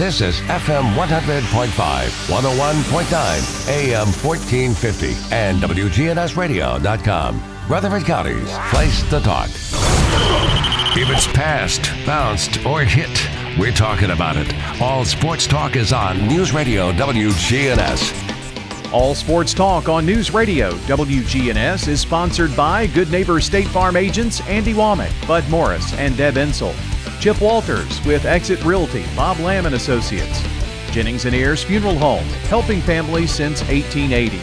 [0.00, 7.42] This is FM 100.5, 101.9, AM 1450, and WGNSradio.com.
[7.68, 9.50] Rutherford County's place to talk.
[10.96, 13.10] If it's passed, bounced, or hit,
[13.58, 14.54] we're talking about it.
[14.80, 18.92] All sports talk is on News Radio WGNS.
[18.94, 24.40] All Sports Talk on News Radio WGNS is sponsored by Good Neighbor State Farm agents
[24.48, 26.74] Andy Womack, Bud Morris, and Deb Ensel.
[27.20, 30.42] Chip Walters with Exit Realty, Bob Lamb and Associates.
[30.90, 34.38] Jennings and Ayers Funeral Home, helping families since 1880.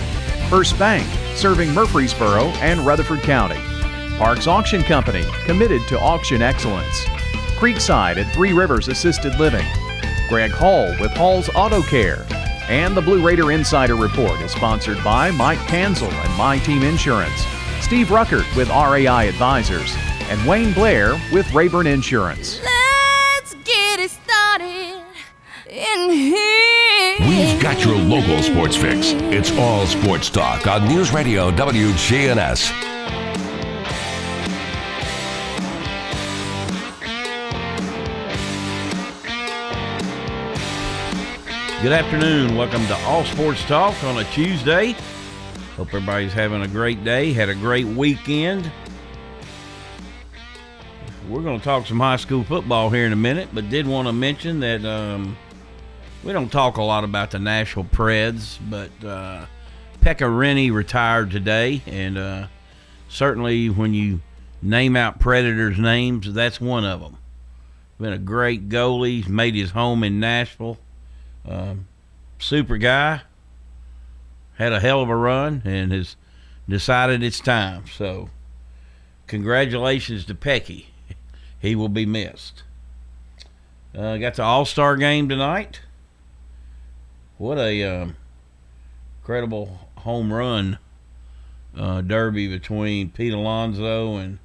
[0.48, 3.60] First Bank, serving Murfreesboro and Rutherford County.
[4.20, 7.06] Parks Auction Company, committed to auction excellence.
[7.58, 9.66] Creekside at Three Rivers Assisted Living.
[10.30, 12.28] Greg Hall with Hall's Auto Care.
[12.70, 17.44] And the Blue Raider Insider Report is sponsored by Mike Kanzel and My Team Insurance,
[17.82, 19.96] Steve Ruckert with RAI Advisors,
[20.30, 22.60] and Wayne Blair with Rayburn Insurance.
[25.78, 27.16] In here.
[27.20, 29.12] We've got your local sports fix.
[29.32, 32.72] It's all sports talk on News Radio WGNS.
[41.84, 42.56] Good afternoon.
[42.56, 44.94] Welcome to All Sports Talk on a Tuesday.
[45.76, 48.72] Hope everybody's having a great day, had a great weekend.
[51.30, 54.08] We're going to talk some high school football here in a minute, but did want
[54.08, 55.38] to mention that um,
[56.28, 59.46] we don't talk a lot about the Nashville Preds, but uh,
[60.02, 62.48] Pekka Rinne retired today, and uh,
[63.08, 64.20] certainly when you
[64.62, 67.16] name out Predators' names, that's one of them.
[67.98, 70.78] Been a great goalie, made his home in Nashville.
[71.48, 71.88] Um,
[72.40, 73.22] super guy.
[74.56, 76.18] Had a hell of a run and has
[76.68, 77.86] decided it's time.
[77.88, 78.32] So,
[79.28, 80.88] congratulations to Pecky.
[81.58, 82.64] He will be missed.
[83.98, 85.80] Uh, got the All Star game tonight.
[87.38, 88.16] What a um,
[89.22, 90.80] incredible home run
[91.78, 94.40] uh, derby between Pete Alonso and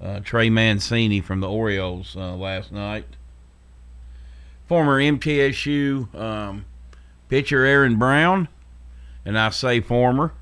[0.00, 3.04] uh, Trey Mancini from the Orioles uh, last night
[4.68, 6.66] former MTSU um,
[7.28, 8.48] pitcher Aaron Brown,
[9.24, 10.32] and I say former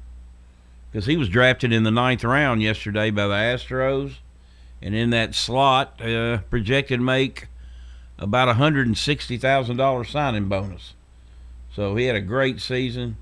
[0.91, 4.17] because he was drafted in the ninth round yesterday by the Astros,
[4.83, 7.47] and in that slot, uh, projected make
[8.19, 10.95] about a hundred and sixty thousand dollars signing bonus.
[11.77, 13.19] So he had a great season.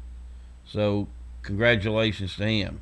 [0.65, 1.09] So
[1.43, 2.81] congratulations to him.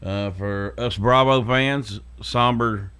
[0.00, 2.92] Uh, for us Bravo fans, somber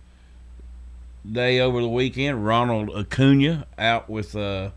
[1.31, 2.45] day over the weekend.
[2.45, 4.71] Ronald Acuna out with uh,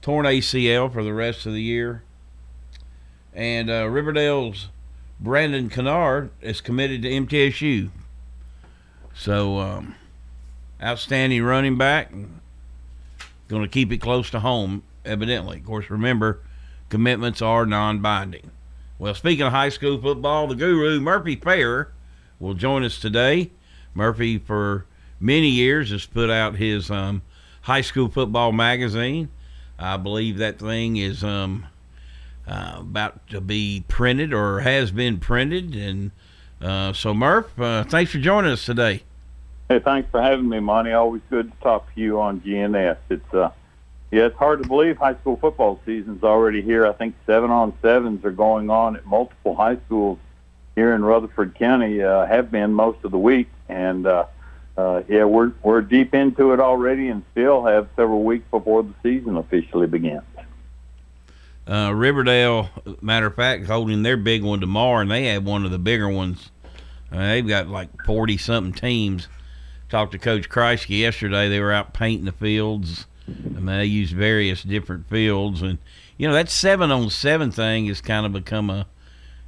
[0.00, 2.02] torn ACL for the rest of the year.
[3.34, 4.68] And uh, Riverdale's
[5.20, 7.90] Brandon Kennard is committed to MTSU.
[9.14, 9.96] So, um,
[10.82, 12.10] outstanding running back.
[13.48, 15.58] Going to keep it close to home, evidently.
[15.58, 16.40] Of course, remember,
[16.88, 18.50] commitments are non binding.
[18.98, 21.90] Well, speaking of high school football, the guru, Murphy Fair,
[22.38, 23.50] will join us today.
[23.94, 24.86] Murphy, for
[25.20, 27.22] many years has put out his um,
[27.62, 29.28] high school football magazine.
[29.78, 31.66] I believe that thing is um,
[32.46, 35.74] uh, about to be printed or has been printed.
[35.74, 36.10] And
[36.60, 39.02] uh, so, Murph, uh, thanks for joining us today.
[39.68, 40.92] Hey, thanks for having me, Monty.
[40.92, 42.98] Always good to talk to you on GNS.
[43.08, 43.50] It's uh,
[44.14, 46.86] yeah, it's hard to believe high school football season's already here.
[46.86, 50.20] I think seven on sevens are going on at multiple high schools
[50.76, 52.00] here in Rutherford County.
[52.00, 54.26] Uh, have been most of the week, and uh,
[54.76, 58.94] uh, yeah, we're we're deep into it already, and still have several weeks before the
[59.02, 60.22] season officially begins.
[61.66, 62.68] Uh, Riverdale,
[63.00, 66.08] matter of fact, holding their big one tomorrow, and they have one of the bigger
[66.08, 66.52] ones.
[67.10, 69.26] Uh, they've got like forty something teams.
[69.88, 71.48] Talked to Coach Creasy yesterday.
[71.48, 73.06] They were out painting the fields.
[73.28, 75.78] I mean, they use various different fields, and
[76.16, 78.86] you know that seven on seven thing has kind of become a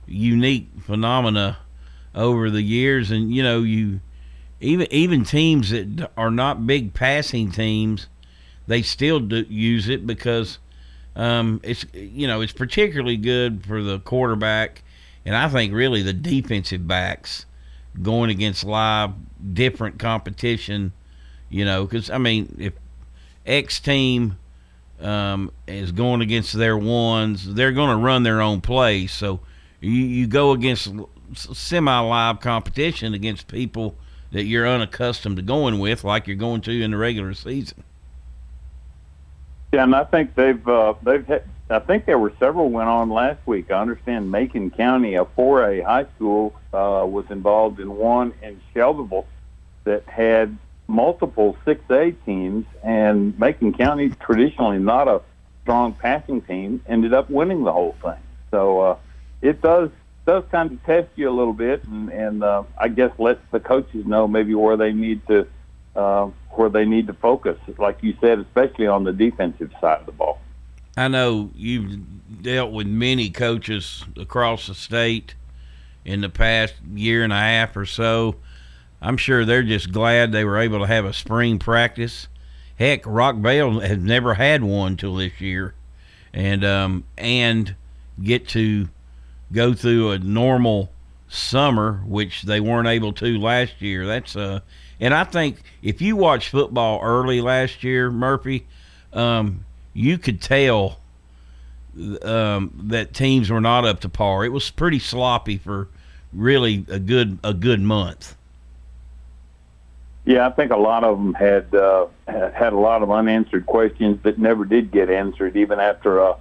[0.06, 1.59] unique phenomena
[2.14, 3.10] over the years.
[3.10, 4.00] And you know, you
[4.60, 8.09] even even teams that are not big passing teams,
[8.66, 10.58] they still use it because
[11.14, 14.82] um, it's you know it's particularly good for the quarterback,
[15.25, 17.46] and I think really the defensive backs
[18.02, 19.12] going against live
[19.52, 20.93] different competition.
[21.49, 22.72] You know, because I mean, if
[23.46, 24.38] X team
[25.00, 29.06] um, is going against their ones, they're going to run their own play.
[29.06, 29.40] So
[29.81, 30.88] you, you go against
[31.34, 33.94] semi live competition against people
[34.32, 37.84] that you're unaccustomed to going with, like you're going to in the regular season.
[39.72, 43.10] Yeah, and I think they've uh, they've had, I think there were several went on
[43.10, 43.70] last week.
[43.70, 49.26] I understand Macon County, a 4A high school, uh, was involved in one in Shelbyville
[49.84, 50.56] that had
[50.87, 55.21] multiple 6A teams, and Macon County, traditionally not a
[55.62, 58.21] strong passing team, ended up winning the whole thing.
[58.50, 58.97] So uh,
[59.43, 59.91] it does
[60.27, 63.61] does kind of test you a little bit, and, and uh, I guess lets the
[63.61, 65.47] coaches know maybe where they need to
[65.94, 70.06] uh, where they need to focus, like you said, especially on the defensive side of
[70.06, 70.41] the ball.
[70.97, 75.35] I know you've dealt with many coaches across the state
[76.05, 78.37] in the past year and a half or so.
[79.00, 82.28] I'm sure they're just glad they were able to have a spring practice.
[82.78, 85.75] Heck, Rockvale has never had one till this year,
[86.32, 87.75] and um, and
[88.22, 88.88] get to
[89.52, 90.90] go through a normal
[91.28, 94.06] summer, which they weren't able to last year.
[94.06, 94.60] That's uh,
[95.00, 98.66] and I think if you watch football early last year, Murphy,
[99.12, 101.00] um, you could tell
[102.22, 104.44] um, that teams were not up to par.
[104.44, 105.88] It was pretty sloppy for
[106.32, 108.37] really a good a good month.
[110.26, 114.20] Yeah, I think a lot of them had uh, had a lot of unanswered questions
[114.25, 116.37] that never did get answered, even after a,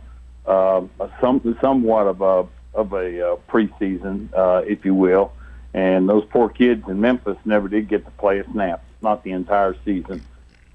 [0.48, 5.32] uh, a some somewhat of a of a uh, preseason, uh, if you will.
[5.76, 9.32] And those poor kids in Memphis never did get to play a snap, not the
[9.32, 10.26] entire season.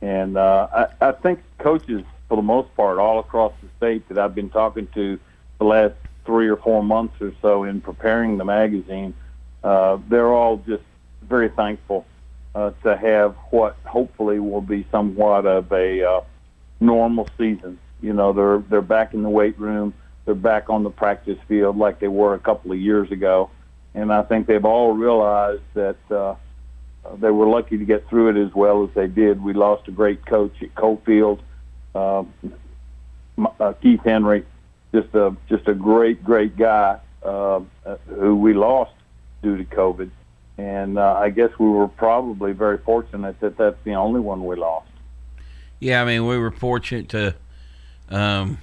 [0.00, 4.18] And uh, I, I think coaches, for the most part, all across the state that
[4.18, 5.18] I've been talking to
[5.58, 9.14] the last three or four months or so in preparing the magazine,
[9.64, 10.84] uh, they're all just
[11.22, 12.06] very thankful
[12.54, 16.20] uh, to have what hopefully will be somewhat of a uh,
[16.80, 17.78] normal season.
[18.00, 19.94] You know, they're they're back in the weight room,
[20.24, 23.50] they're back on the practice field like they were a couple of years ago,
[23.94, 26.34] and I think they've all realized that uh,
[27.18, 29.42] they were lucky to get through it as well as they did.
[29.42, 31.40] We lost a great coach at Cofield,
[31.94, 32.24] uh,
[33.60, 34.44] uh, Keith Henry,
[34.92, 37.60] just a just a great great guy uh,
[38.08, 38.92] who we lost
[39.42, 40.10] due to COVID
[40.60, 44.56] and uh, I guess we were probably very fortunate that that's the only one we
[44.56, 44.88] lost.
[45.78, 47.34] Yeah, I mean we were fortunate to
[48.10, 48.58] um,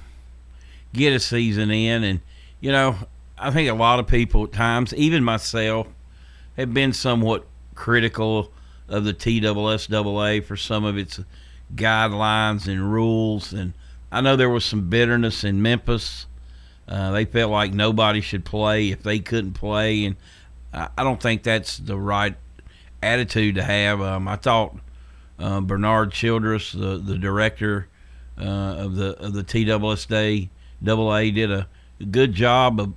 [0.94, 2.20] get a season in, and
[2.60, 2.98] you know
[3.38, 5.88] I think a lot of people at times, even myself,
[6.56, 8.52] have been somewhat critical
[8.88, 11.20] of the TSSAA for some of its
[11.76, 13.74] guidelines and rules, and
[14.12, 16.28] I know there was some bitterness in Memphis.
[16.88, 20.16] Uh, they felt like nobody should play if they couldn't play, and
[20.78, 22.36] I don't think that's the right
[23.02, 24.02] attitude to have.
[24.02, 24.78] Um, I thought
[25.40, 27.88] uh, Bernard Childress, the the director
[28.40, 30.50] uh, of the of the TSSAA,
[30.84, 31.68] Double A, did a
[32.12, 32.94] good job of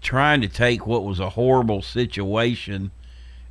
[0.00, 2.90] trying to take what was a horrible situation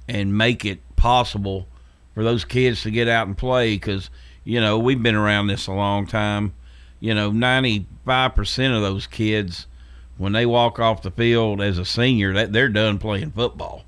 [0.07, 1.68] and make it possible
[2.13, 3.75] for those kids to get out and play.
[3.75, 4.09] Because
[4.44, 6.53] you know we've been around this a long time.
[7.00, 9.68] You know, ninety five percent of those kids
[10.17, 13.83] when they walk off the field as a senior, that they're done playing football.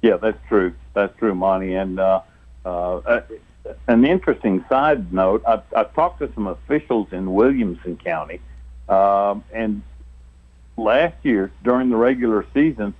[0.00, 0.74] Yeah, that's true.
[0.94, 1.74] That's true, Monty.
[1.74, 2.22] And uh,
[2.64, 3.20] uh,
[3.86, 8.40] an interesting side note: I've, I've talked to some officials in Williamson County,
[8.88, 9.82] um, and
[10.76, 12.94] last year during the regular season,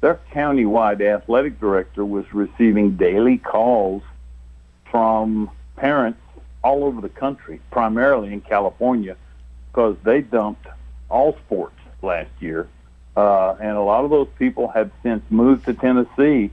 [0.00, 4.02] their countywide athletic director was receiving daily calls
[4.90, 6.20] from parents
[6.62, 9.16] all over the country, primarily in California,
[9.76, 10.66] because they dumped
[11.10, 12.66] all sports last year,
[13.14, 16.50] uh, and a lot of those people have since moved to Tennessee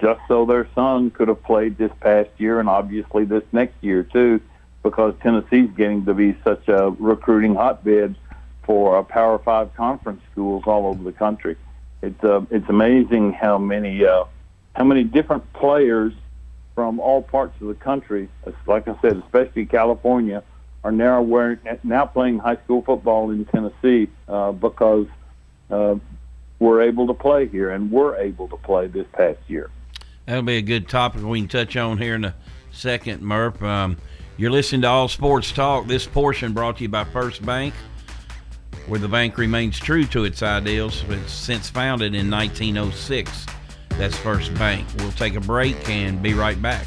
[0.00, 4.04] just so their son could have played this past year and obviously this next year
[4.04, 4.40] too,
[4.84, 8.14] because Tennessee's getting to be such a recruiting hotbed
[8.62, 11.56] for Power Five conference schools all over the country.
[12.02, 14.24] It's uh, it's amazing how many uh,
[14.76, 16.12] how many different players
[16.76, 18.28] from all parts of the country,
[18.66, 20.44] like I said, especially California,
[20.84, 25.06] are now wearing, now playing high school football in Tennessee uh, because
[25.70, 25.96] uh,
[26.58, 29.70] we're able to play here and we're able to play this past year.
[30.26, 32.34] That'll be a good topic we can touch on here in a
[32.70, 33.62] second, Murph.
[33.62, 33.96] Um,
[34.36, 35.86] you're listening to All Sports Talk.
[35.86, 37.72] This portion brought to you by First Bank,
[38.86, 43.46] where the bank remains true to its ideals since founded in 1906.
[43.90, 44.86] That's First Bank.
[44.98, 46.86] We'll take a break and be right back.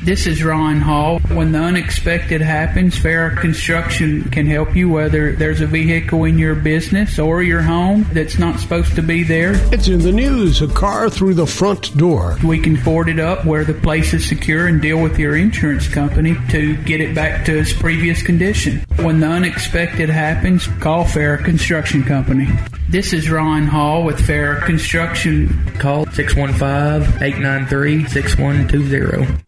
[0.00, 1.18] This is Ron Hall.
[1.28, 6.54] When the unexpected happens, Fair Construction can help you whether there's a vehicle in your
[6.54, 9.54] business or your home that's not supposed to be there.
[9.72, 12.38] It's in the news a car through the front door.
[12.44, 15.88] We can board it up where the place is secure and deal with your insurance
[15.88, 18.84] company to get it back to its previous condition.
[19.00, 22.48] When the unexpected happens, call Fair Construction Company.
[22.88, 25.48] This is Ron Hall with Fair Construction.
[25.78, 29.47] Call 615 893 6120.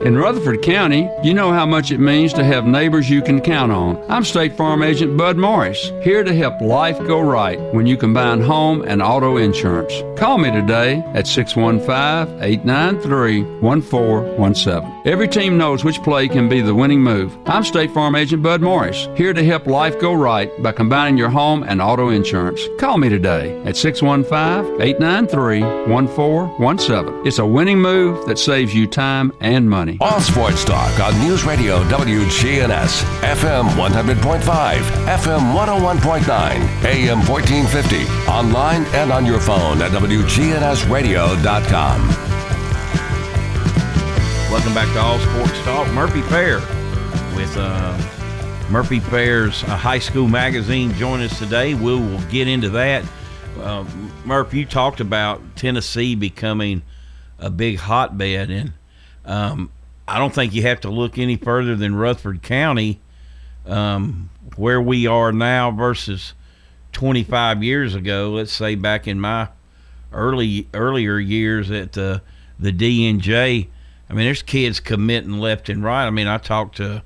[0.00, 3.72] In Rutherford County, you know how much it means to have neighbors you can count
[3.72, 3.96] on.
[4.10, 8.42] I'm State Farm Agent Bud Morris, here to help life go right when you combine
[8.42, 9.94] home and auto insurance.
[10.20, 15.02] Call me today at 615 893 1417.
[15.06, 17.34] Every team knows which play can be the winning move.
[17.46, 21.30] I'm State Farm Agent Bud Morris, here to help life go right by combining your
[21.30, 22.60] home and auto insurance.
[22.78, 27.26] Call me today at 615 893 1417.
[27.26, 29.85] It's a winning move that saves you time and money.
[30.00, 39.12] All Sports Talk on News Radio WGNS, FM 100.5, FM 101.9, AM 1450, online and
[39.12, 42.08] on your phone at WGNSradio.com.
[44.50, 45.86] Welcome back to All Sports Talk.
[45.92, 46.58] Murphy Fair
[47.36, 47.96] with uh,
[48.70, 51.74] Murphy Fair's uh, high school magazine join us today.
[51.74, 53.04] We will get into that.
[53.60, 53.84] Uh,
[54.24, 56.82] Murph, you talked about Tennessee becoming
[57.38, 58.72] a big hotbed, and
[59.24, 59.70] um,
[60.08, 63.00] I don't think you have to look any further than Rutherford County,
[63.66, 66.32] um, where we are now versus
[66.92, 68.30] 25 years ago.
[68.30, 69.48] Let's say back in my
[70.12, 72.20] early earlier years at uh,
[72.58, 73.68] the DNJ.
[74.08, 76.06] I mean, there's kids committing left and right.
[76.06, 77.02] I mean, I talked to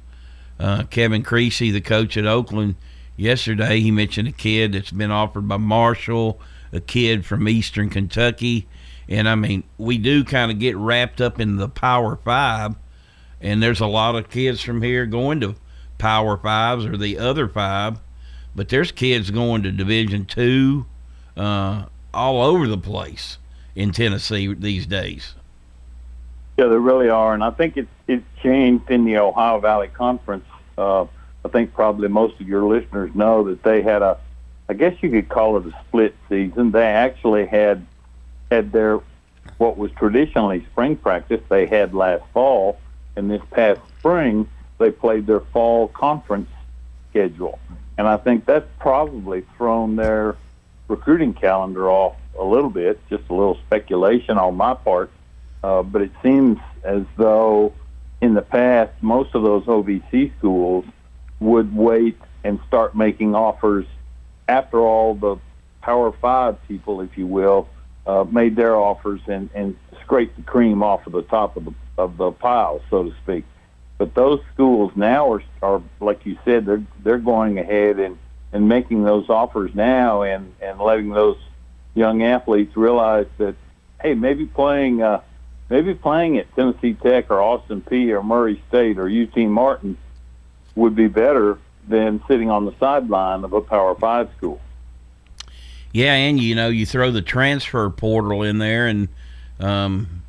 [0.59, 2.75] uh, Kevin Creasy, the coach at Oakland,
[3.16, 3.80] yesterday.
[3.80, 6.38] He mentioned a kid that's been offered by Marshall,
[6.71, 8.69] a kid from Eastern Kentucky.
[9.09, 12.75] And I mean, we do kind of get wrapped up in the Power Five
[13.40, 15.54] and there's a lot of kids from here going to
[15.99, 17.99] Power Fives or the other five,
[18.54, 20.87] but there's kids going to Division Two,
[21.37, 23.38] uh, all over the place
[23.75, 25.35] in Tennessee these days.
[26.59, 30.47] Yeah, there really are, and I think it's it's changed in the Ohio Valley Conference.
[30.76, 31.06] Uh,
[31.44, 34.18] I think probably most of your listeners know that they had a,
[34.68, 36.70] I guess you could call it a split season.
[36.70, 37.87] They actually had
[38.50, 39.00] had their
[39.59, 41.40] what was traditionally spring practice.
[41.49, 42.78] They had last fall
[43.17, 44.49] and this past spring
[44.79, 46.49] they played their fall conference
[47.11, 47.59] schedule.
[47.99, 50.37] And I think that's probably thrown their
[50.88, 55.11] recruiting calendar off a little bit, just a little speculation on my part.
[55.62, 57.75] Uh, but it seems as though
[58.23, 60.87] in the past, most of those OVC schools
[61.40, 63.87] would wait and start making offers
[64.49, 65.37] after all the
[65.83, 67.69] Power Five people, if you will,
[68.07, 71.75] uh, made their offers and, and scraped the cream off of the top of the
[71.99, 73.44] of the pile, so to speak.
[73.99, 78.18] But those schools now are, are like you said, they're they're going ahead and,
[78.52, 81.37] and making those offers now and, and letting those
[81.94, 83.54] young athletes realize that
[84.00, 85.20] hey, maybe playing uh,
[85.68, 89.99] maybe playing at Tennessee Tech or Austin Peay or Murray State or UT Martin
[90.75, 94.61] would be better than sitting on the sideline of a Power Five school.
[95.92, 99.09] Yeah, and you know you throw the transfer portal in there, and
[99.59, 100.20] um,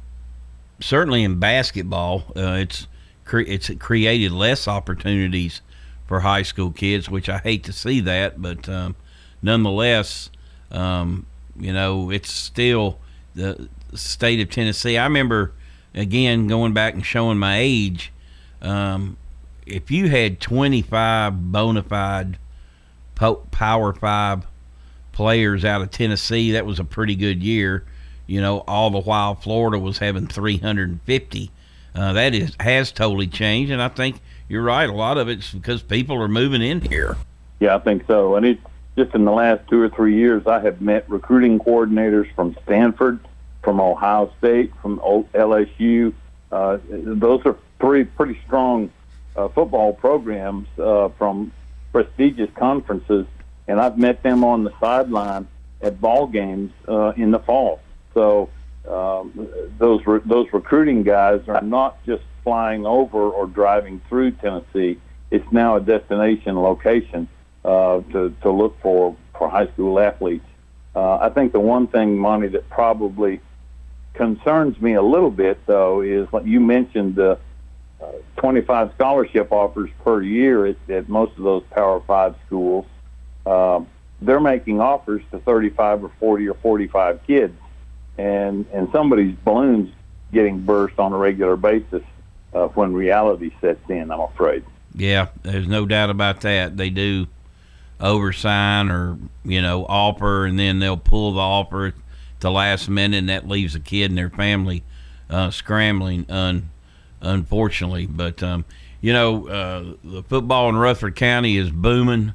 [0.82, 2.88] certainly in basketball, uh, it's
[3.26, 5.62] cre- it's created less opportunities
[6.08, 8.96] for high school kids, which I hate to see that, but um,
[9.42, 10.30] nonetheless,
[10.72, 11.26] um,
[11.58, 13.00] you know, it's still
[13.36, 14.98] the state of Tennessee.
[14.98, 15.54] I remember
[15.94, 18.12] again going back and showing my age.
[18.62, 19.18] Um,
[19.66, 22.38] if you had 25 bona fide
[23.16, 24.46] Power Five
[25.12, 27.86] players out of Tennessee, that was a pretty good year
[28.32, 31.52] you know, all the while Florida was having 350.
[31.94, 34.90] Uh, that is has totally changed, and I think you're right.
[34.90, 37.18] A lot of it's because people are moving in here.
[37.60, 38.36] Yeah, I think so.
[38.36, 38.62] And it's
[38.96, 43.20] just in the last two or three years, I have met recruiting coordinators from Stanford,
[43.64, 46.14] from Ohio State, from LSU.
[46.54, 48.90] Uh, those are three pretty strong
[49.36, 51.52] uh, football programs uh, from
[51.92, 53.26] prestigious conferences,
[53.68, 55.50] and I've met them on the sideline
[55.82, 57.81] at ball games uh, in the fall.
[58.14, 58.50] So
[58.90, 65.00] um, those re- those recruiting guys are not just flying over or driving through Tennessee.
[65.30, 67.28] It's now a destination location
[67.64, 70.46] uh, to to look for for high school athletes.
[70.96, 73.40] Uh, I think the one thing, Monty, that probably
[74.14, 77.40] concerns me a little bit, though, is like you mentioned the
[78.02, 82.86] uh, 25 scholarship offers per year at, at most of those Power Five schools.
[83.46, 83.82] Uh,
[84.22, 87.58] they're making offers to 35 or 40 or 45 kids,
[88.22, 89.90] and and somebody's balloons
[90.32, 92.04] getting burst on a regular basis
[92.54, 94.12] uh, when reality sets in.
[94.12, 94.64] I'm afraid.
[94.94, 96.78] Yeah, there's no doubt about that.
[96.78, 97.28] They do
[98.00, 101.94] oversign or you know offer, and then they'll pull the offer at
[102.42, 104.84] the last minute, and that leaves a kid and their family
[105.30, 106.26] uh, scrambling.
[106.30, 106.70] Un,
[107.22, 108.66] unfortunately, but um,
[109.00, 112.34] you know uh, the football in Rutherford County is booming.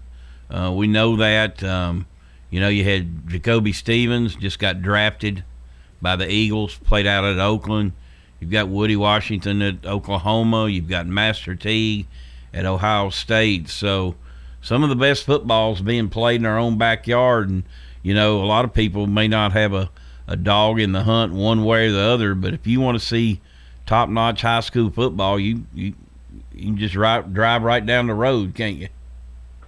[0.50, 1.62] Uh, we know that.
[1.62, 2.06] Um,
[2.48, 5.42] you know, you had Jacoby Stevens just got drafted
[6.00, 7.92] by the Eagles, played out at Oakland.
[8.40, 10.68] You've got Woody Washington at Oklahoma.
[10.68, 12.06] You've got Master Teague
[12.52, 13.68] at Ohio State.
[13.68, 14.14] So
[14.60, 17.48] some of the best footballs being played in our own backyard.
[17.48, 17.64] And,
[18.02, 19.90] you know, a lot of people may not have a,
[20.28, 23.04] a dog in the hunt one way or the other, but if you want to
[23.04, 23.40] see
[23.86, 25.94] top notch high school football, you, you,
[26.52, 28.88] you can just right, drive right down the road, can't you?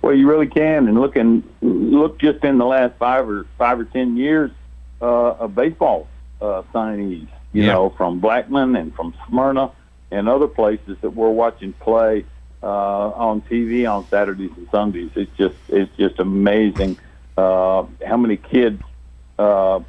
[0.02, 3.80] Well, you really can, and look and look just in the last five or five
[3.80, 4.52] or ten years
[5.02, 6.06] uh, of baseball
[6.40, 7.28] uh, signees.
[7.52, 7.73] You Yeah.
[7.73, 9.71] know, from Blackman and from Smyrna
[10.11, 12.25] and other places that we're watching play
[12.62, 15.11] uh, on TV on Saturdays and Sundays.
[15.14, 16.99] It's just it's just amazing
[17.37, 18.83] uh, how many kids
[19.38, 19.80] uh,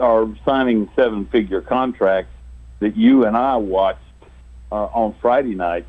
[0.00, 2.30] are signing seven figure contracts
[2.80, 4.00] that you and I watched
[4.72, 5.86] uh, on Friday night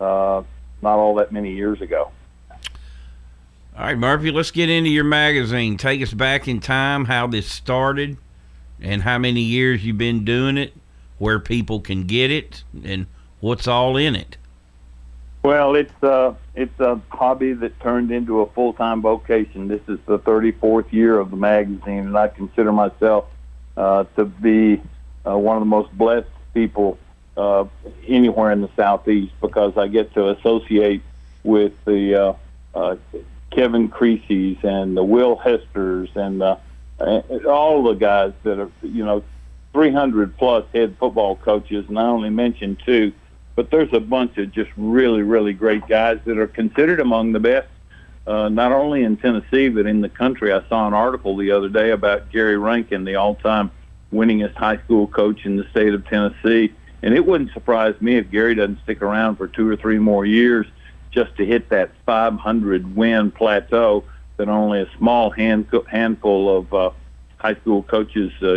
[0.00, 0.42] uh,
[0.82, 2.10] not all that many years ago.
[3.76, 5.76] All right, Murphy, let's get into your magazine.
[5.76, 8.16] Take us back in time, how this started,
[8.80, 10.74] and how many years you've been doing it,
[11.18, 13.06] where people can get it, and
[13.40, 14.36] what's all in it.
[15.42, 19.68] Well, it's uh, it's a hobby that turned into a full time vocation.
[19.68, 23.26] This is the 34th year of the magazine, and I consider myself
[23.76, 24.80] uh, to be
[25.26, 26.98] uh, one of the most blessed people
[27.36, 27.64] uh,
[28.06, 31.02] anywhere in the southeast because I get to associate
[31.42, 32.34] with the uh,
[32.74, 32.96] uh,
[33.50, 36.58] Kevin Creasy's and the Will Hesters and and
[37.00, 39.22] all the guys that are you know
[39.72, 43.12] 300 plus head football coaches, and I only mentioned two
[43.54, 47.40] but there's a bunch of just really, really great guys that are considered among the
[47.40, 47.68] best,
[48.26, 50.52] uh, not only in Tennessee but in the country.
[50.52, 53.70] I saw an article the other day about Gary Rankin, the all-time
[54.12, 58.30] winningest high school coach in the state of Tennessee, and it wouldn't surprise me if
[58.30, 60.66] Gary doesn't stick around for two or three more years
[61.10, 64.02] just to hit that 500 win plateau
[64.36, 66.90] that only a small hand, handful of uh,
[67.38, 68.56] high school coaches uh,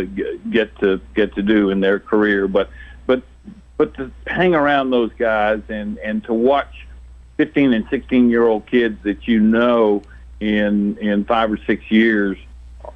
[0.50, 2.48] get to get to do in their career.
[2.48, 2.70] But
[3.06, 3.22] but
[3.76, 6.86] but to hang around those guys and and to watch
[7.36, 10.02] 15 and 16 year old kids that you know
[10.40, 12.38] in in five or six years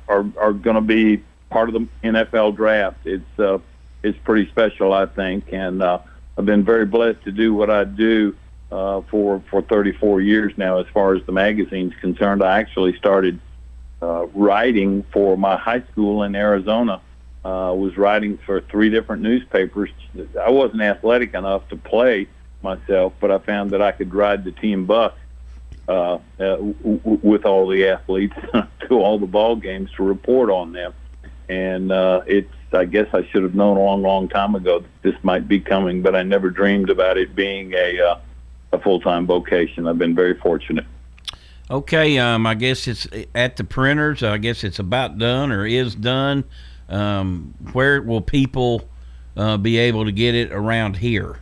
[0.09, 2.99] are are going to be part of the NFL draft.
[3.05, 3.59] It's uh,
[4.03, 5.99] it's pretty special, I think, and uh,
[6.37, 8.35] I've been very blessed to do what I do
[8.73, 10.79] uh, for for 34 years now.
[10.79, 13.39] As far as the magazine's concerned, I actually started
[14.01, 17.01] uh, writing for my high school in Arizona
[17.45, 19.91] uh, was writing for three different newspapers.
[20.41, 22.29] I wasn't athletic enough to play
[22.63, 25.13] myself, but I found that I could ride the team bus
[25.89, 28.37] uh, uh, w- w- with all the athletes
[28.89, 30.95] to all the ball games to report on them.
[31.49, 35.03] And uh, it's, I guess I should have known a long, long time ago that
[35.03, 38.21] this might be coming, but I never dreamed about it being a,
[38.73, 39.87] a full-time vocation.
[39.87, 40.87] I've been very fortunate.
[41.71, 44.23] Okay, um, I guess it's at the printers.
[44.23, 46.45] I guess it's about done or is done.
[46.89, 48.89] Um, where will people
[49.37, 51.39] uh, be able to get it around here?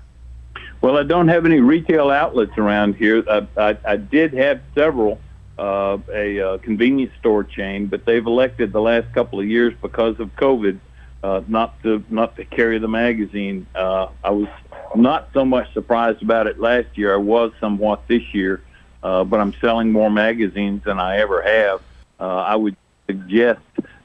[0.81, 3.25] Well, I don't have any retail outlets around here.
[3.29, 5.21] I, I, I did have several,
[5.59, 10.19] uh, a uh, convenience store chain, but they've elected the last couple of years because
[10.21, 10.79] of COVID
[11.22, 13.66] uh, not to not to carry the magazine.
[13.74, 14.48] Uh, I was
[14.94, 17.14] not so much surprised about it last year.
[17.14, 18.62] I was somewhat this year,
[19.02, 21.83] uh, but I'm selling more magazines than I ever have.
[22.18, 23.61] Uh, I would suggest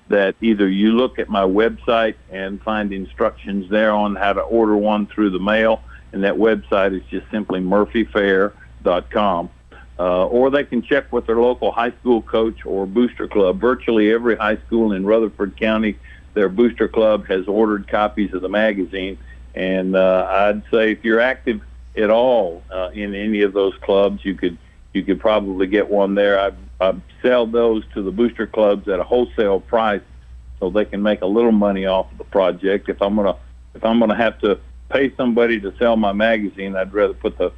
[0.08, 4.78] that either you look at my website and find instructions there on how to order
[4.78, 9.49] one through the mail, and that website is just simply murphyfair.com.
[9.97, 13.60] Uh, or they can check with their local high school coach or booster club.
[13.62, 15.97] Virtually every high school in Rutherford County,
[16.36, 19.17] their booster club has ordered copies of the magazine.
[19.56, 21.62] And uh, I'd say if you're active
[21.98, 24.58] at all uh, in any of those clubs, you could
[24.93, 26.39] you could probably get one there.
[26.39, 30.02] I, I sell those to the booster clubs at a wholesale price,
[30.60, 32.89] so they can make a little money off of the project.
[32.89, 33.38] If I'm gonna
[33.74, 37.52] if I'm gonna have to pay somebody to sell my magazine, I'd rather put the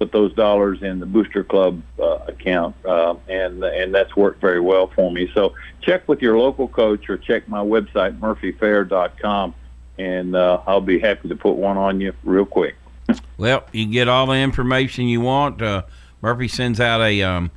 [0.00, 4.58] put those dollars in the Booster Club uh, account, uh, and and that's worked very
[4.58, 5.30] well for me.
[5.34, 9.54] So check with your local coach or check my website murphyfair.com,
[9.98, 12.76] and uh, I'll be happy to put one on you real quick.
[13.36, 15.60] well, you get all the information you want.
[15.60, 15.82] Uh,
[16.22, 17.50] Murphy sends out a um,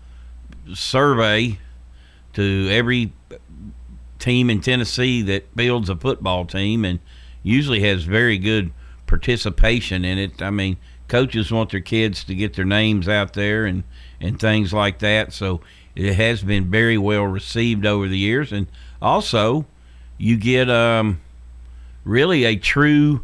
[0.74, 1.58] survey
[2.34, 3.14] to every
[4.20, 7.00] team in Tennessee that builds a football team, and
[7.42, 8.74] usually has very good
[9.08, 10.42] participation in it.
[10.42, 10.76] I mean
[11.14, 13.84] coaches want their kids to get their names out there and
[14.20, 15.32] and things like that.
[15.32, 15.62] So
[15.96, 18.66] it has been very well received over the years, and
[19.00, 19.68] also
[20.18, 21.22] you get um,
[22.04, 23.24] really a true,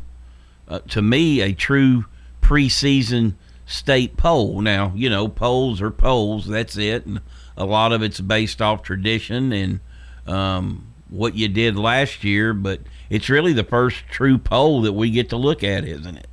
[0.68, 2.06] uh, to me, a true
[2.44, 3.34] preseason
[3.66, 4.62] state poll.
[4.62, 6.46] Now you know polls are polls.
[6.46, 7.22] That's it, and
[7.58, 9.80] a lot of it's based off tradition and
[10.28, 12.54] um, what you did last year.
[12.54, 16.29] But it's really the first true poll that we get to look at, isn't it?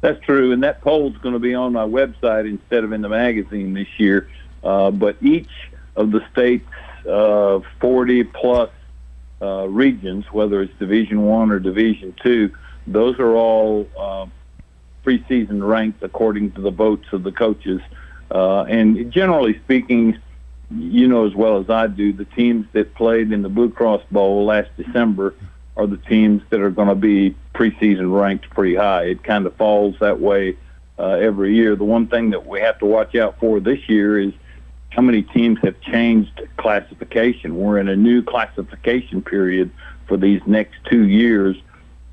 [0.00, 3.00] That's true, and that poll is going to be on my website instead of in
[3.00, 4.28] the magazine this year.
[4.62, 5.50] Uh, but each
[5.96, 6.68] of the state's
[7.08, 8.70] uh, 40 plus
[9.40, 12.54] uh, regions, whether it's Division One or Division Two,
[12.86, 14.26] those are all uh,
[15.04, 17.80] preseason ranked according to the votes of the coaches.
[18.30, 20.18] Uh, and generally speaking,
[20.70, 24.02] you know as well as I do, the teams that played in the Blue Cross
[24.10, 25.34] Bowl last December
[25.76, 29.04] are the teams that are going to be preseason ranked pretty high.
[29.04, 30.56] It kind of falls that way
[30.98, 31.76] uh, every year.
[31.76, 34.32] The one thing that we have to watch out for this year is
[34.90, 37.56] how many teams have changed classification.
[37.56, 39.70] We're in a new classification period
[40.06, 41.56] for these next two years,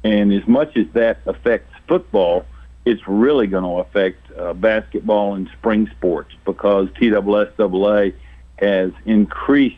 [0.03, 2.45] and as much as that affects football,
[2.85, 8.13] it's really going to affect uh, basketball and spring sports because TSSAA
[8.57, 9.77] has increased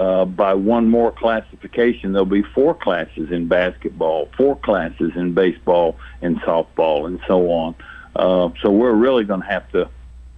[0.00, 5.98] uh, by one more classification, there'll be four classes in basketball, four classes in baseball
[6.22, 7.74] and softball, and so on.
[8.16, 9.90] Uh, so we're really going to have to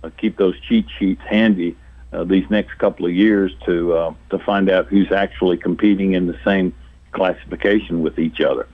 [0.03, 1.77] uh, keep those cheat sheets handy
[2.13, 6.27] uh, these next couple of years to uh, to find out who's actually competing in
[6.27, 6.75] the same
[7.13, 8.67] classification with each other.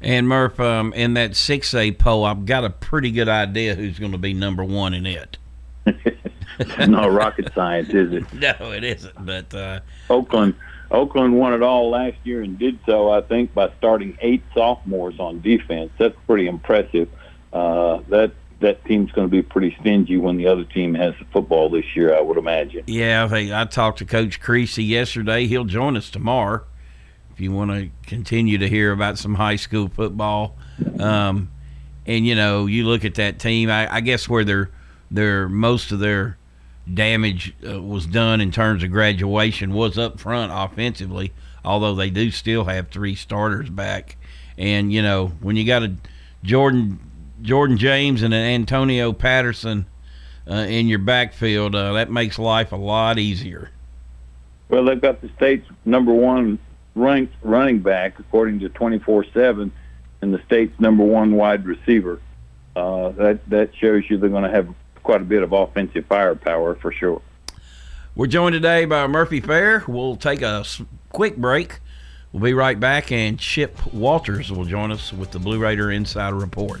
[0.00, 4.00] And Murph, um, in that six A poll, I've got a pretty good idea who's
[4.00, 5.38] going to be number one in it.
[6.86, 8.24] no rocket science, is it?
[8.32, 9.24] No, it isn't.
[9.24, 10.54] But uh, Oakland,
[10.90, 15.18] Oakland won it all last year and did so, I think, by starting eight sophomores
[15.18, 15.90] on defense.
[15.98, 17.08] That's pretty impressive.
[17.52, 21.24] Uh, that that team's going to be pretty stingy when the other team has the
[21.26, 22.84] football this year, I would imagine.
[22.86, 25.46] Yeah, I think I talked to Coach Creasy yesterday.
[25.46, 26.64] He'll join us tomorrow.
[27.32, 30.56] If you want to continue to hear about some high school football,
[30.98, 31.50] um,
[32.06, 33.70] and you know, you look at that team.
[33.70, 34.70] I, I guess where their
[35.10, 36.36] their most of their
[36.92, 41.32] damage uh, was done in terms of graduation was up front offensively,
[41.64, 44.16] although they do still have three starters back.
[44.58, 45.94] And you know, when you got a
[46.42, 46.98] Jordan
[47.40, 49.86] Jordan James and an Antonio Patterson
[50.48, 53.70] uh, in your backfield, uh, that makes life a lot easier.
[54.68, 56.58] Well, they've got the state's number one
[56.94, 59.70] ranked running back according to 24/7,
[60.20, 62.20] and the state's number one wide receiver.
[62.74, 66.74] Uh, that that shows you they're going to have quite a bit of offensive firepower
[66.76, 67.22] for sure.
[68.14, 69.84] We're joined today by Murphy Fair.
[69.88, 70.64] We'll take a
[71.10, 71.80] quick break.
[72.32, 76.36] We'll be right back, and Chip Walters will join us with the Blue Raider Insider
[76.36, 76.80] Report.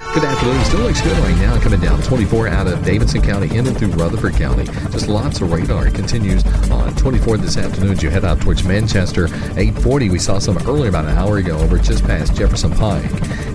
[0.00, 0.64] Good afternoon.
[0.64, 1.56] Still looks good right now.
[1.60, 4.64] Coming down 24 out of Davidson County in and through Rutherford County.
[4.90, 5.86] Just lots of radar.
[5.86, 9.26] It continues on 24 this afternoon as you head out towards Manchester.
[9.26, 10.10] 840.
[10.10, 13.04] We saw some earlier about an hour ago over just past Jefferson Pike.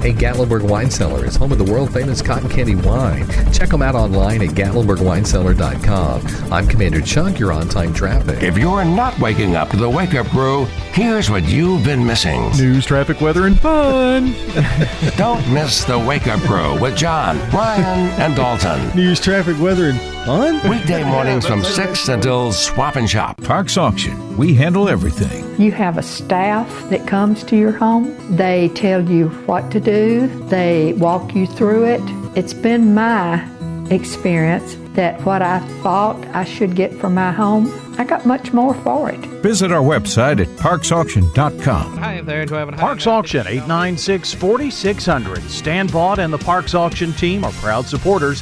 [0.01, 3.27] Hey, Gatlinburg Wine Cellar is home of the world famous cotton candy wine.
[3.51, 6.53] Check them out online at GatlinburgWineCellar.com.
[6.53, 7.38] I'm Commander Chuck.
[7.38, 8.43] You're on time traffic.
[8.43, 12.49] If you're not waking up to the wake up crew, here's what you've been missing.
[12.51, 14.34] News, traffic, weather, and fun.
[15.17, 18.95] Don't miss the wake up crew with John, Ryan, and Dalton.
[18.95, 20.69] News, traffic, weather, and fun?
[20.69, 23.41] Weekday mornings from 6 until swap and shop.
[23.43, 24.38] Parks Auction.
[24.38, 25.43] We handle everything.
[25.62, 28.15] You have a staff that comes to your home.
[28.36, 32.02] They tell you what to do, they walk you through it.
[32.36, 33.43] It's been my
[33.89, 38.73] experience that what I thought I should get for my home, I got much more
[38.73, 39.19] for it.
[39.41, 41.97] Visit our website at parksauction.com.
[41.97, 45.41] Hi there, Parks Auction 896 4600.
[45.43, 48.41] Stan Vaught and the Parks Auction team are proud supporters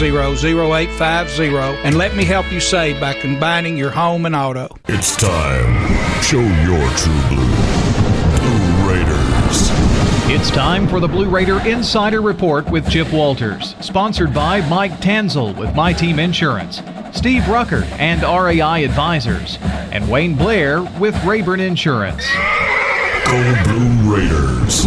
[0.00, 4.74] 0850 and let me help you save by combining your home and auto.
[4.88, 6.22] It's time.
[6.22, 7.52] Show your true blue.
[8.38, 9.68] Blue Raiders.
[10.30, 15.54] It's time for the Blue Raider Insider Report with Chip Walters, sponsored by Mike Tanzel
[15.58, 16.80] with My Team Insurance,
[17.12, 22.24] Steve Rucker and RAI Advisors, and Wayne Blair with Rayburn Insurance.
[23.26, 24.86] Go Blue Raiders.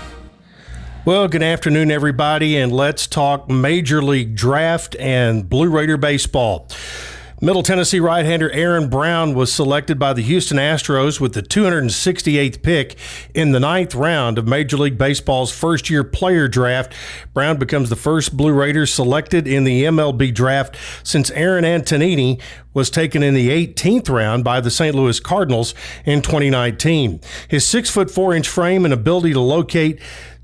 [1.03, 6.67] Well, good afternoon, everybody, and let's talk Major League Draft and Blue Raider Baseball.
[7.43, 12.61] Middle Tennessee right hander Aaron Brown was selected by the Houston Astros with the 268th
[12.61, 12.99] pick
[13.33, 16.93] in the ninth round of Major League Baseball's first year player draft.
[17.33, 22.39] Brown becomes the first Blue Raider selected in the MLB draft since Aaron Antonini
[22.75, 24.95] was taken in the 18th round by the St.
[24.95, 25.73] Louis Cardinals
[26.05, 27.19] in 2019.
[27.47, 29.99] His six foot four inch frame and ability to locate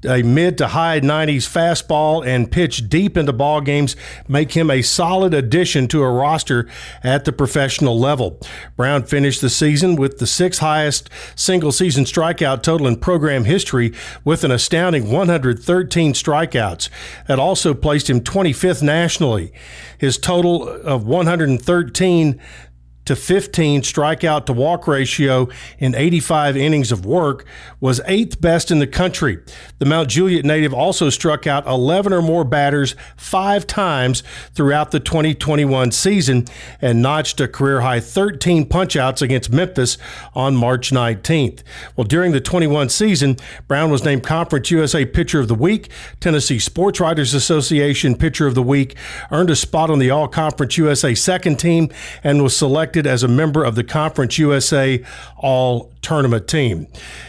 [0.05, 3.95] a mid to high 90s fastball and pitch deep into ball games
[4.27, 6.67] make him a solid addition to a roster
[7.03, 8.39] at the professional level.
[8.75, 13.93] Brown finished the season with the sixth highest single season strikeout total in program history
[14.23, 16.89] with an astounding 113 strikeouts.
[17.27, 19.51] That also placed him 25th nationally.
[19.97, 22.39] His total of 113
[23.07, 25.47] to 15 strikeout to walk ratio
[25.79, 27.45] in 85 innings of work
[27.79, 29.39] was eighth best in the country.
[29.79, 34.99] The Mount Juliet native also struck out 11 or more batters five times throughout the
[34.99, 36.45] 2021 season
[36.81, 39.97] and notched a career high 13 punchouts against Memphis
[40.35, 41.63] on March 19th.
[41.95, 45.89] Well, during the 21 season, Brown was named Conference USA Pitcher of the Week,
[46.19, 48.97] Tennessee Sports Writers Association Pitcher of the Week,
[49.31, 51.89] earned a spot on the All Conference USA second team,
[52.23, 55.03] and was selected as a member of the Conference USA
[55.37, 56.87] All Tournament team.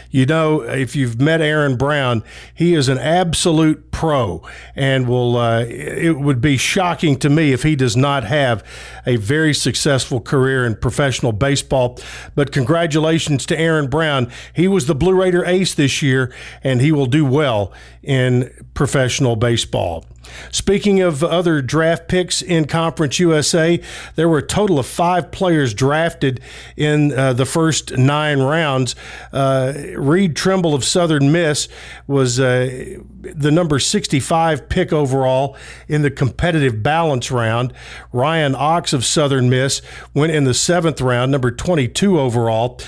[0.09, 4.41] You know, if you've met Aaron Brown, he is an absolute pro,
[4.77, 5.35] and will.
[5.35, 8.63] Uh, it would be shocking to me if he does not have
[9.05, 11.99] a very successful career in professional baseball.
[12.33, 14.31] But congratulations to Aaron Brown.
[14.53, 16.33] He was the Blue Raider ace this year,
[16.63, 20.05] and he will do well in professional baseball.
[20.51, 23.79] Speaking of other draft picks in Conference USA,
[24.15, 26.41] there were a total of five players drafted
[26.75, 28.95] in uh, the first nine rounds.
[29.31, 31.67] Uh, Reed Trimble of Southern Miss
[32.07, 35.55] was uh, the number 65 pick overall
[35.87, 37.73] in the competitive balance round.
[38.13, 39.81] Ryan Ox of Southern Miss
[40.13, 42.79] went in the seventh round, number 22 overall.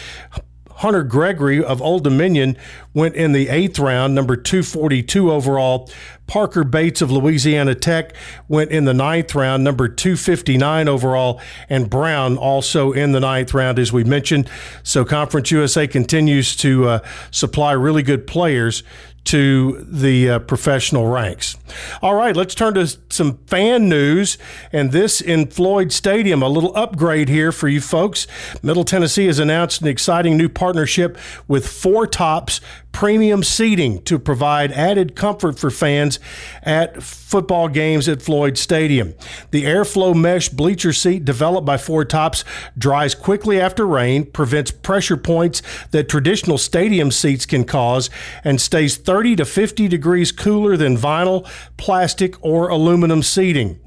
[0.81, 2.57] Hunter Gregory of Old Dominion
[2.95, 5.87] went in the eighth round, number 242 overall.
[6.25, 8.15] Parker Bates of Louisiana Tech
[8.47, 11.39] went in the ninth round, number 259 overall.
[11.69, 14.49] And Brown also in the ninth round, as we mentioned.
[14.81, 18.81] So Conference USA continues to uh, supply really good players
[19.25, 21.57] to the uh, professional ranks.
[22.01, 24.37] All right, let's turn to some fan news.
[24.71, 28.27] And this in Floyd Stadium, a little upgrade here for you folks.
[28.63, 35.15] Middle Tennessee has announced an exciting new partnership with 4Topps premium seating to provide added
[35.15, 36.19] comfort for fans
[36.63, 39.13] at football games at Floyd Stadium.
[39.51, 42.43] The airflow mesh bleacher seat developed by 4Topps
[42.77, 48.09] dries quickly after rain, prevents pressure points that traditional stadium seats can cause,
[48.43, 53.79] and stays 30 to 50 degrees cooler than vinyl, plastic, or aluminum seating.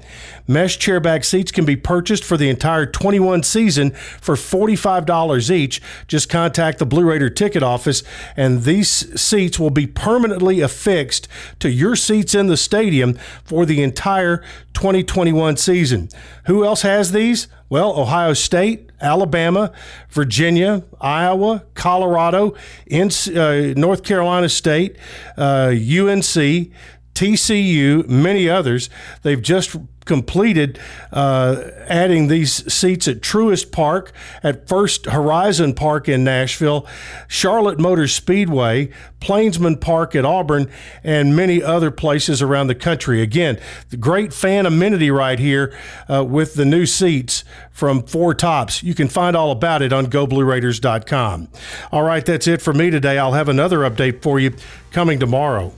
[0.47, 5.81] Mesh chairback seats can be purchased for the entire 21 season for $45 each.
[6.07, 8.03] Just contact the Blue Raider ticket office,
[8.37, 11.27] and these seats will be permanently affixed
[11.59, 14.37] to your seats in the stadium for the entire
[14.73, 16.09] 2021 season.
[16.45, 17.47] Who else has these?
[17.69, 19.71] Well, Ohio State, Alabama,
[20.09, 22.55] Virginia, Iowa, Colorado,
[22.91, 24.97] uh, North Carolina State,
[25.37, 26.71] uh, UNC,
[27.15, 28.89] TCU, many others.
[29.23, 30.79] They've just completed
[31.11, 34.11] uh, adding these seats at Truist Park,
[34.43, 36.87] at First Horizon Park in Nashville,
[37.27, 38.89] Charlotte Motor Speedway,
[39.19, 40.69] Plainsman Park at Auburn,
[41.03, 43.21] and many other places around the country.
[43.21, 45.75] Again, the great fan amenity right here
[46.07, 48.83] uh, with the new seats from 4Topps.
[48.83, 51.49] You can find all about it on GoBlueRaiders.com.
[51.91, 53.17] All right, that's it for me today.
[53.17, 54.53] I'll have another update for you
[54.91, 55.73] coming tomorrow.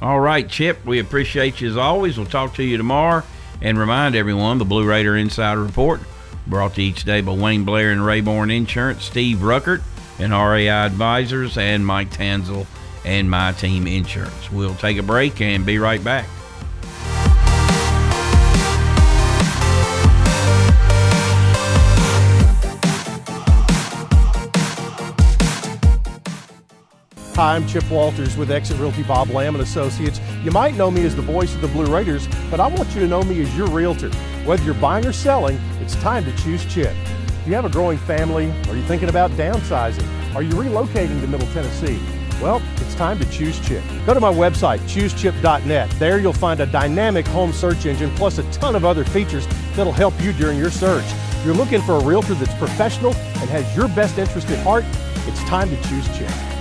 [0.00, 2.16] All right, Chip, we appreciate you as always.
[2.16, 3.24] We'll talk to you tomorrow
[3.60, 6.00] and remind everyone the Blue Raider Insider Report
[6.46, 9.82] brought to you each day by Wayne Blair and Rayborn Insurance, Steve Ruckert
[10.20, 12.66] and RAI Advisors, and Mike Tanzel
[13.04, 14.50] and My Team Insurance.
[14.52, 16.26] We'll take a break and be right back.
[27.38, 30.20] Hi, I'm Chip Walters with Exit Realty Bob Lamb and Associates.
[30.42, 33.00] You might know me as the voice of the Blue Raiders, but I want you
[33.02, 34.10] to know me as your realtor.
[34.44, 36.92] Whether you're buying or selling, it's time to choose Chip.
[37.44, 38.50] Do you have a growing family?
[38.68, 40.34] Are you thinking about downsizing?
[40.34, 42.00] Are you relocating to Middle Tennessee?
[42.42, 43.84] Well, it's time to choose Chip.
[44.04, 45.90] Go to my website, choosechip.net.
[46.00, 49.46] There you'll find a dynamic home search engine plus a ton of other features
[49.76, 51.06] that'll help you during your search.
[51.06, 54.84] If you're looking for a realtor that's professional and has your best interest at heart,
[55.28, 56.57] it's time to choose Chip.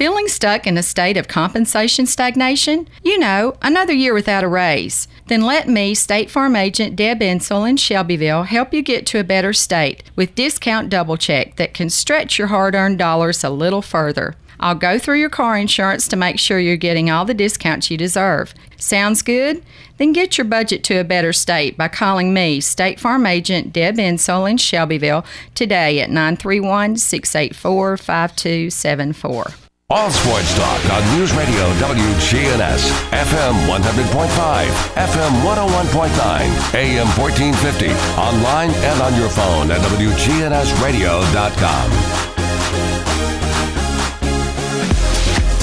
[0.00, 2.88] Feeling stuck in a state of compensation stagnation?
[3.04, 5.06] You know, another year without a raise.
[5.26, 9.24] Then let me, State Farm Agent Deb Ensel in Shelbyville, help you get to a
[9.24, 13.82] better state with Discount Double Check that can stretch your hard earned dollars a little
[13.82, 14.36] further.
[14.58, 17.98] I'll go through your car insurance to make sure you're getting all the discounts you
[17.98, 18.54] deserve.
[18.78, 19.62] Sounds good?
[19.98, 23.96] Then get your budget to a better state by calling me, State Farm Agent Deb
[23.96, 29.69] Ensel in Shelbyville, today at 931 684 5274.
[29.92, 39.02] All sports talk on News Radio WGNS, FM 100.5, FM 101.9, AM 1450, online and
[39.02, 41.90] on your phone at WGNSradio.com.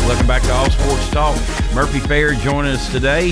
[0.05, 1.37] Welcome back to All Sports Talk.
[1.73, 3.31] Murphy Fair joining us today.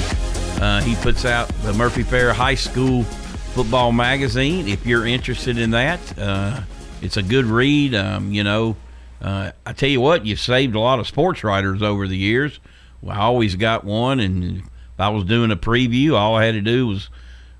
[0.61, 4.69] Uh, he puts out the Murphy Fair High School Football Magazine.
[4.69, 6.61] If you're interested in that, uh,
[7.01, 7.93] it's a good read.
[7.95, 8.77] Um, you know,
[9.21, 12.59] uh, I tell you what, you've saved a lot of sports writers over the years.
[13.01, 16.53] Well, I always got one, and if I was doing a preview, all I had
[16.53, 17.09] to do was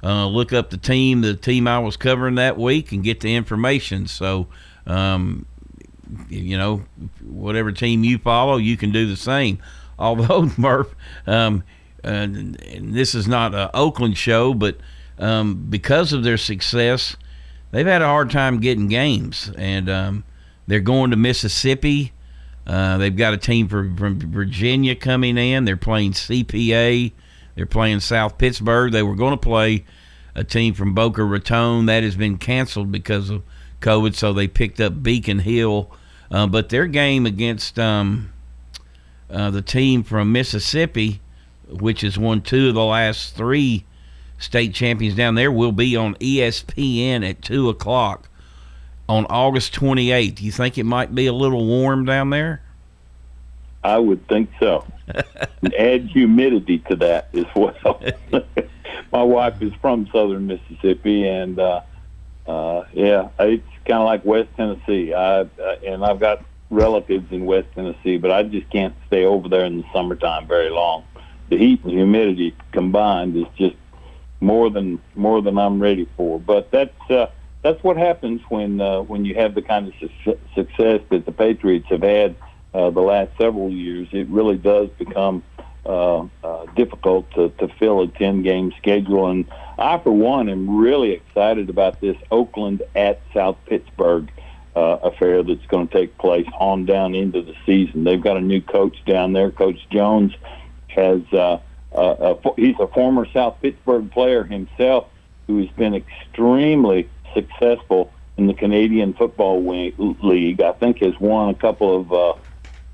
[0.03, 3.35] uh, look up the team, the team I was covering that week, and get the
[3.35, 4.07] information.
[4.07, 4.47] So,
[4.85, 5.45] um,
[6.29, 6.83] you know,
[7.23, 9.59] whatever team you follow, you can do the same.
[9.99, 10.93] Although Murph,
[11.25, 11.63] um,
[12.03, 14.77] and, and this is not an Oakland show, but
[15.17, 17.15] um, because of their success,
[17.71, 20.23] they've had a hard time getting games, and um,
[20.67, 22.11] they're going to Mississippi.
[22.65, 25.65] Uh, they've got a team from, from Virginia coming in.
[25.65, 27.11] They're playing CPA.
[27.55, 28.91] They're playing South Pittsburg.
[28.91, 29.85] They were going to play
[30.33, 31.85] a team from Boca Raton.
[31.85, 33.43] That has been canceled because of
[33.81, 35.91] COVID, so they picked up Beacon Hill.
[36.31, 38.33] Uh, but their game against um,
[39.29, 41.21] uh, the team from Mississippi,
[41.69, 43.85] which has won two of the last three
[44.39, 48.27] state champions down there, will be on ESPN at 2 o'clock
[49.07, 50.41] on August 28th.
[50.41, 52.61] You think it might be a little warm down there?
[53.83, 54.85] I would think so.
[55.77, 58.01] Add humidity to that as well.
[59.11, 61.81] My wife is from southern Mississippi, and uh,
[62.47, 65.13] uh, yeah, it's kind of like West Tennessee.
[65.13, 65.47] I uh,
[65.85, 69.77] and I've got relatives in West Tennessee, but I just can't stay over there in
[69.77, 71.05] the summertime very long.
[71.49, 73.75] The heat and humidity combined is just
[74.41, 76.39] more than more than I'm ready for.
[76.39, 77.27] But that's uh,
[77.65, 81.31] that's what happens when uh, when you have the kind of su- success that the
[81.31, 82.35] Patriots have had
[82.75, 84.07] uh, the last several years.
[84.11, 85.41] It really does become
[85.83, 89.31] uh, uh, difficult to, to fill a ten game schedule.
[89.31, 89.45] And
[89.79, 94.31] I, for one, am really excited about this Oakland at South Pittsburg
[94.75, 98.03] uh, affair that's going to take place on down into the season.
[98.03, 99.49] They've got a new coach down there.
[99.49, 100.33] Coach Jones
[100.89, 101.57] has uh,
[101.95, 105.07] uh, a, he's a former South Pittsburg player himself
[105.47, 109.63] who has been extremely successful in the Canadian Football
[110.23, 110.61] League.
[110.61, 112.33] I think has won a couple of uh,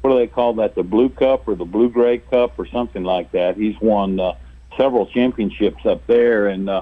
[0.01, 0.75] what do they call that?
[0.75, 3.55] The Blue Cup or the Blue Gray Cup or something like that.
[3.55, 4.33] He's won uh,
[4.75, 6.81] several championships up there, and uh,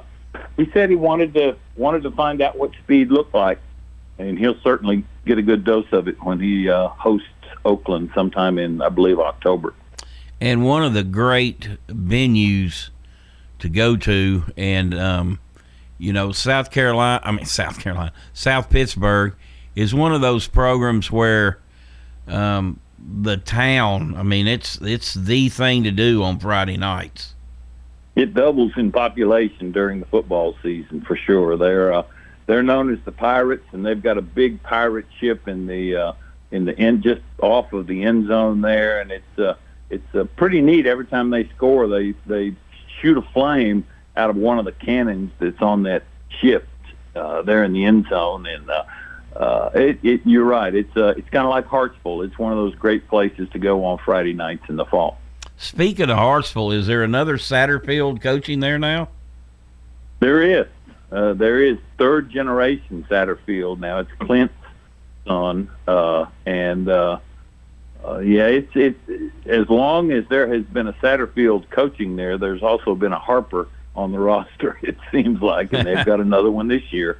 [0.57, 3.59] he said he wanted to wanted to find out what speed looked like,
[4.17, 7.27] and he'll certainly get a good dose of it when he uh, hosts
[7.65, 9.73] Oakland sometime in I believe October.
[10.41, 12.89] And one of the great venues
[13.59, 15.39] to go to, and um,
[15.99, 19.35] you know, South Carolina, I mean, South Carolina, South Pittsburg
[19.75, 21.59] is one of those programs where
[22.27, 22.79] um,
[23.21, 27.35] the town, I mean, it's it's the thing to do on Friday nights.
[28.15, 31.57] It doubles in population during the football season for sure.
[31.57, 32.03] They're uh,
[32.47, 36.13] they're known as the Pirates, and they've got a big pirate ship in the uh,
[36.51, 39.55] in the end just off of the end zone there, and it's uh,
[39.89, 40.85] it's uh, pretty neat.
[40.85, 42.55] Every time they score, they they
[43.01, 43.85] shoot a flame
[44.19, 46.03] out of one of the cannons that's on that
[46.41, 46.67] ship
[47.15, 48.45] uh, there in the end zone.
[48.45, 48.83] And uh,
[49.35, 50.75] uh, it, it, you're right.
[50.75, 52.21] It's uh, it's kind of like Hartsville.
[52.21, 55.17] It's one of those great places to go on Friday nights in the fall.
[55.57, 59.09] Speaking of Hartsville, is there another Satterfield coaching there now?
[60.19, 60.67] There is.
[61.11, 63.99] Uh, there is third generation Satterfield now.
[63.99, 64.53] It's Clint's
[65.25, 67.19] son, uh, and uh,
[68.05, 68.99] uh, yeah, it's it's
[69.45, 73.67] as long as there has been a Satterfield coaching there, there's also been a Harper
[73.99, 74.79] on the roster.
[74.81, 77.19] It seems like, and they've got another one this year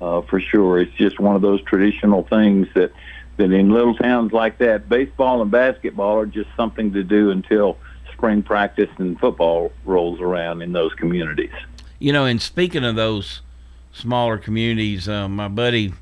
[0.00, 0.78] uh, for sure.
[0.78, 2.92] It's just one of those traditional things that
[3.36, 7.78] that in little towns like that, baseball and basketball are just something to do until
[8.12, 11.52] spring practice and football rolls around in those communities.
[12.00, 13.42] You know, and speaking of those
[13.92, 15.94] smaller communities, um, my buddy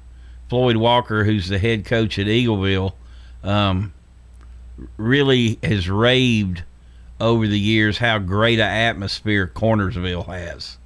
[0.49, 2.95] Floyd Walker, who's the head coach at Eagleville,
[3.45, 3.93] um,
[4.97, 6.63] really has raved
[7.21, 10.77] over the years how great an atmosphere Cornersville has.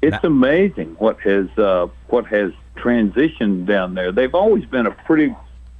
[0.00, 4.12] It's amazing what has uh, what has transitioned down there.
[4.12, 5.34] They've always been a pretty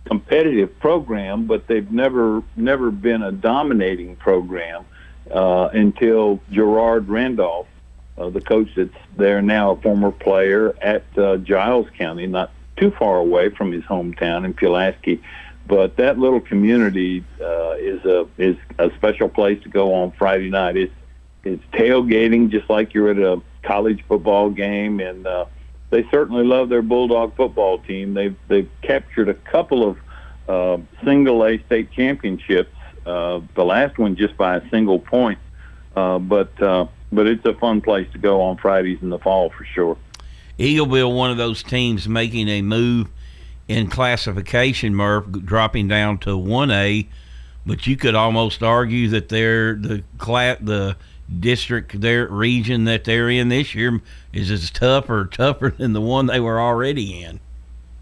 [0.07, 4.85] competitive program, but they've never never been a dominating program
[5.31, 7.69] uh, until Gerard Randolph,
[8.17, 12.91] uh, the coach that's there now, a former player at uh, Giles County, not too
[12.91, 15.21] far away from his hometown in Pulaski.
[15.69, 20.49] But that little community uh, is a is a special place to go on Friday
[20.49, 20.77] night.
[20.79, 20.95] It's
[21.45, 25.45] it's tailgating just like you're at a college football game, and uh,
[25.91, 28.15] they certainly love their Bulldog football team.
[28.15, 29.99] They've they've captured a couple of
[30.49, 32.75] uh, single A state championships.
[33.05, 35.39] Uh, the last one just by a single point,
[35.97, 39.51] uh, but uh, but it's a fun place to go on Fridays in the fall
[39.51, 39.99] for sure.
[40.59, 43.09] Eagleville, one of those teams making a move
[43.69, 47.07] in classification, Murph, dropping down to one A.
[47.67, 50.97] But you could almost argue that they're the cla- the
[51.39, 54.01] district, their region that they're in this year
[54.33, 57.41] is as tough or tougher than the one they were already in.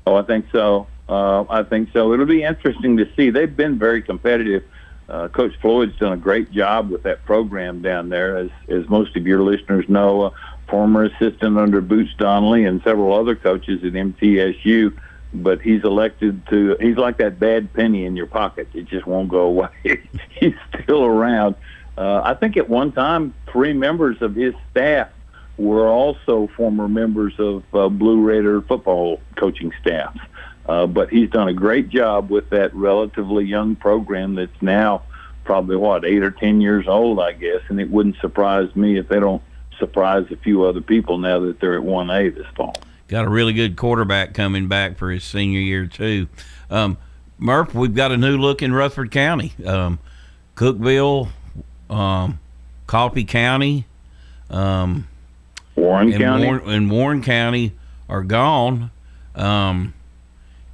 [0.06, 0.86] Oh, I think so.
[1.08, 2.12] Uh, I think so.
[2.12, 3.30] It'll be interesting to see.
[3.30, 4.64] They've been very competitive.
[5.08, 9.16] Uh, Coach Floyd's done a great job with that program down there, as as most
[9.16, 10.22] of your listeners know.
[10.22, 10.30] Uh,
[10.68, 14.96] former assistant under Boots Donnelly and several other coaches at MTSU
[15.42, 18.68] but he's elected to he's like that bad penny in your pocket.
[18.74, 19.68] It just won't go away.
[20.30, 21.54] He's still around.
[21.98, 25.08] Uh, i think at one time three members of his staff
[25.56, 30.20] were also former members of uh, blue raider football coaching staffs
[30.66, 35.02] uh, but he's done a great job with that relatively young program that's now
[35.44, 37.62] probably what eight or ten years old i guess.
[37.68, 39.42] And it wouldn't surprise me if they don't
[39.78, 42.76] surprise a few other people now that they're at 1a this fall
[43.08, 46.28] got a really good quarterback coming back for his senior year too.
[46.70, 46.98] Um,
[47.38, 49.98] Murph, we've got a new look in Rutherford County, um,
[50.56, 51.28] Cookeville,
[51.90, 52.38] um,
[52.86, 53.84] Coffee County,
[54.50, 55.06] um,
[55.74, 57.72] Warren and County, Warren, and Warren County
[58.08, 58.90] are gone.
[59.34, 59.92] Um,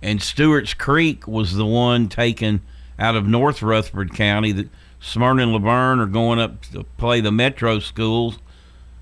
[0.01, 2.61] and Stewart's Creek was the one taken
[2.99, 4.53] out of North Rutherford County.
[4.53, 4.68] That
[5.01, 8.39] Smyrna and La Vergne are going up to play the metro schools.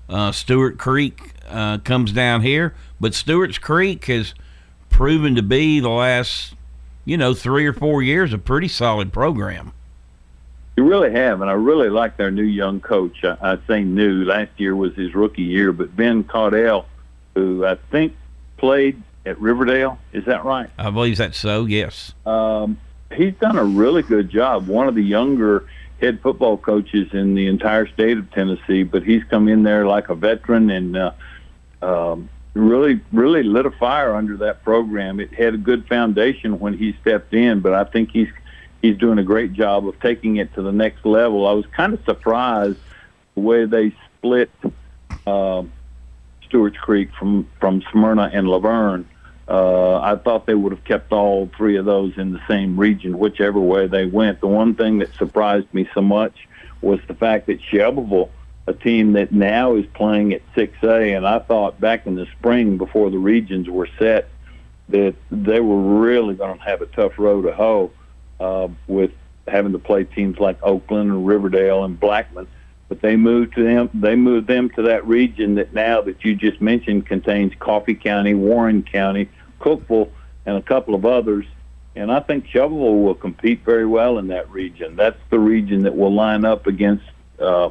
[0.09, 2.73] Uh, Stewart Creek uh, comes down here.
[2.99, 4.33] But Stewart's Creek has
[4.89, 6.53] proven to be the last,
[7.05, 9.73] you know, three or four years a pretty solid program.
[10.77, 13.23] You really have, and I really like their new young coach.
[13.23, 14.23] I, I say new.
[14.23, 16.85] Last year was his rookie year, but Ben Caudell,
[17.35, 18.15] who I think
[18.57, 20.69] played at Riverdale, is that right?
[20.77, 21.65] I believe that's so.
[21.65, 22.13] Yes.
[22.25, 22.79] Um,
[23.13, 24.67] he's done a really good job.
[24.67, 25.65] One of the younger
[25.99, 30.09] head football coaches in the entire state of Tennessee, but he's come in there like
[30.09, 31.11] a veteran and uh,
[31.81, 35.19] um, really really lit a fire under that program.
[35.19, 38.29] It had a good foundation when he stepped in, but I think he's
[38.81, 41.47] he's doing a great job of taking it to the next level.
[41.47, 42.79] I was kind of surprised
[43.35, 44.51] the way they split
[45.25, 45.63] uh,
[46.47, 49.05] Stewart's Creek from from Smyrna and La Vergne.
[49.47, 53.17] Uh, I thought they would have kept all three of those in the same region,
[53.17, 54.39] whichever way they went.
[54.39, 56.47] The one thing that surprised me so much
[56.81, 58.29] was the fact that Shelbyville,
[58.71, 62.77] a team that now is playing at 6A, and I thought back in the spring
[62.77, 64.29] before the regions were set
[64.89, 67.91] that they were really going to have a tough row to hoe
[68.39, 69.11] uh, with
[69.47, 72.47] having to play teams like Oakland and Riverdale and Blackman.
[72.89, 73.89] But they moved to them.
[73.93, 78.33] They moved them to that region that now that you just mentioned contains Coffee County,
[78.33, 79.29] Warren County,
[79.61, 80.09] Cookeville,
[80.45, 81.45] and a couple of others.
[81.95, 84.95] And I think Shelbyville will compete very well in that region.
[84.95, 87.05] That's the region that will line up against
[87.39, 87.69] uh,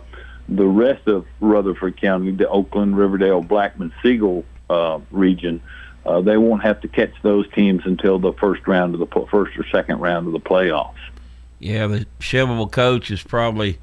[0.50, 5.62] the rest of Rutherford County, the Oakland, Riverdale, Blackman, Siegel uh, region.
[6.04, 9.56] Uh, they won't have to catch those teams until the first round of the first
[9.56, 10.94] or second round of the playoffs.
[11.60, 13.78] Yeah, the Shelbyville coach is probably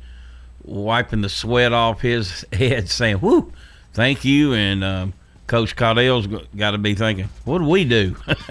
[0.63, 3.53] wiping the sweat off his head, saying, "Whoo,
[3.93, 5.13] thank you." And um,
[5.45, 8.15] Coach Caudell's got to be thinking, "What do we do?"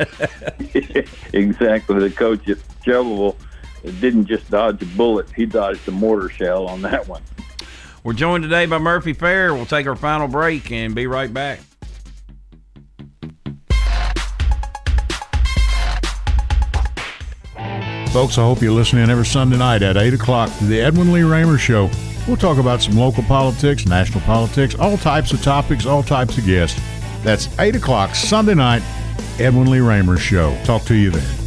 [1.32, 1.98] exactly.
[1.98, 3.36] The coach at Shelbyville
[4.00, 7.22] didn't just dodge a bullet; he dodged a mortar shell on that one.
[8.07, 9.52] We're joined today by Murphy Fair.
[9.52, 11.59] We'll take our final break and be right back.
[18.12, 21.12] Folks, I hope you listen in every Sunday night at 8 o'clock to the Edwin
[21.12, 21.90] Lee Raymer Show.
[22.28, 26.46] We'll talk about some local politics, national politics, all types of topics, all types of
[26.46, 26.80] guests.
[27.24, 28.82] That's 8 o'clock Sunday night,
[29.40, 30.57] Edwin Lee Raymer Show.
[30.62, 31.45] Talk to you then.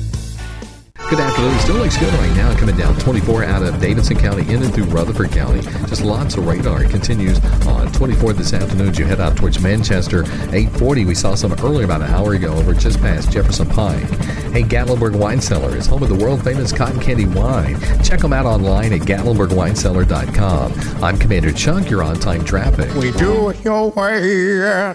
[1.10, 1.58] Good afternoon.
[1.62, 2.56] Still looks good right now.
[2.56, 5.62] Coming down 24 out of Davidson County in and through Rutherford County.
[5.88, 6.84] Just lots of radar.
[6.84, 10.22] It continues on 24 this afternoon as you head out towards Manchester.
[10.22, 11.06] 840.
[11.06, 14.08] We saw some earlier about an hour ago over just past Jefferson Pike.
[14.54, 17.80] Hey, Gatlinburg Wine Cellar is home of the world famous cotton candy wine.
[18.04, 21.04] Check them out online at GatlinburgWineCellar.com.
[21.04, 21.90] I'm Commander Chuck.
[21.90, 22.94] You're on time traffic.
[22.94, 24.94] We do it your way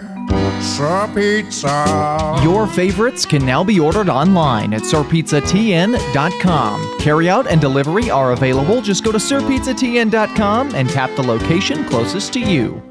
[0.61, 2.39] Sir Pizza.
[2.43, 6.81] Your favorites can now be ordered online at SirPizzaTN.com.
[6.99, 8.81] Carryout and delivery are available.
[8.81, 12.81] Just go to SirPizzaTN.com and tap the location closest to you.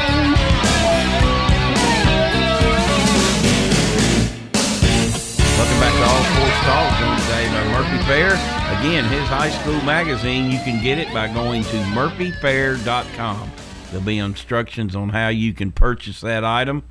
[6.66, 6.99] Talk.
[6.99, 8.32] Joined today by Murphy Fair.
[8.80, 13.51] Again, his high school magazine, you can get it by going to murphyfair.com.
[13.91, 16.82] There'll be instructions on how you can purchase that item.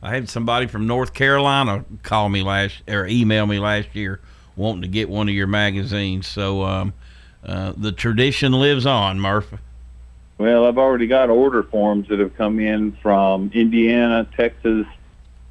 [0.00, 4.20] I had somebody from North Carolina call me last or email me last year
[4.54, 6.28] wanting to get one of your magazines.
[6.28, 6.92] So um,
[7.44, 9.58] uh, the tradition lives on, Murphy.
[10.38, 14.86] Well, I've already got order forms that have come in from Indiana, Texas,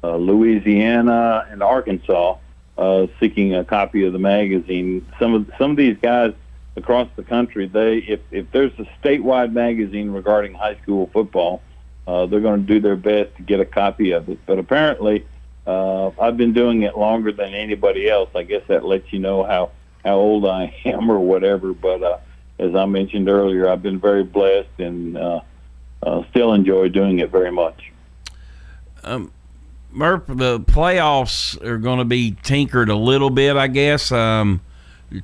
[0.02, 2.38] uh, Louisiana, and Arkansas,
[2.78, 5.06] uh, seeking a copy of the magazine.
[5.18, 6.34] Some of some of these guys
[6.76, 11.62] across the country, they if if there's a statewide magazine regarding high school football,
[12.06, 14.38] uh, they're going to do their best to get a copy of it.
[14.46, 15.26] But apparently,
[15.66, 18.30] uh, I've been doing it longer than anybody else.
[18.34, 19.70] I guess that lets you know how
[20.04, 21.72] how old I am or whatever.
[21.72, 22.18] But uh,
[22.58, 25.40] as I mentioned earlier, I've been very blessed and uh,
[26.02, 27.92] uh, still enjoy doing it very much.
[29.02, 29.32] Um,
[29.96, 34.12] Murph, the playoffs are going to be tinkered a little bit, I guess.
[34.12, 34.60] Um,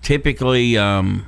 [0.00, 1.26] typically, um,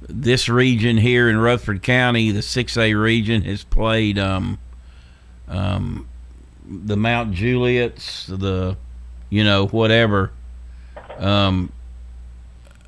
[0.00, 4.58] this region here in Rutherford County, the 6A region, has played um,
[5.48, 6.08] um,
[6.64, 8.76] the Mount Juliets, the,
[9.28, 10.30] you know, whatever
[11.18, 11.72] Um,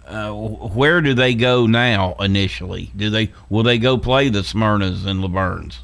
[0.06, 2.14] uh, where do they go now?
[2.20, 5.78] Initially, do they will they go play the Smyrnas and La Vergnes?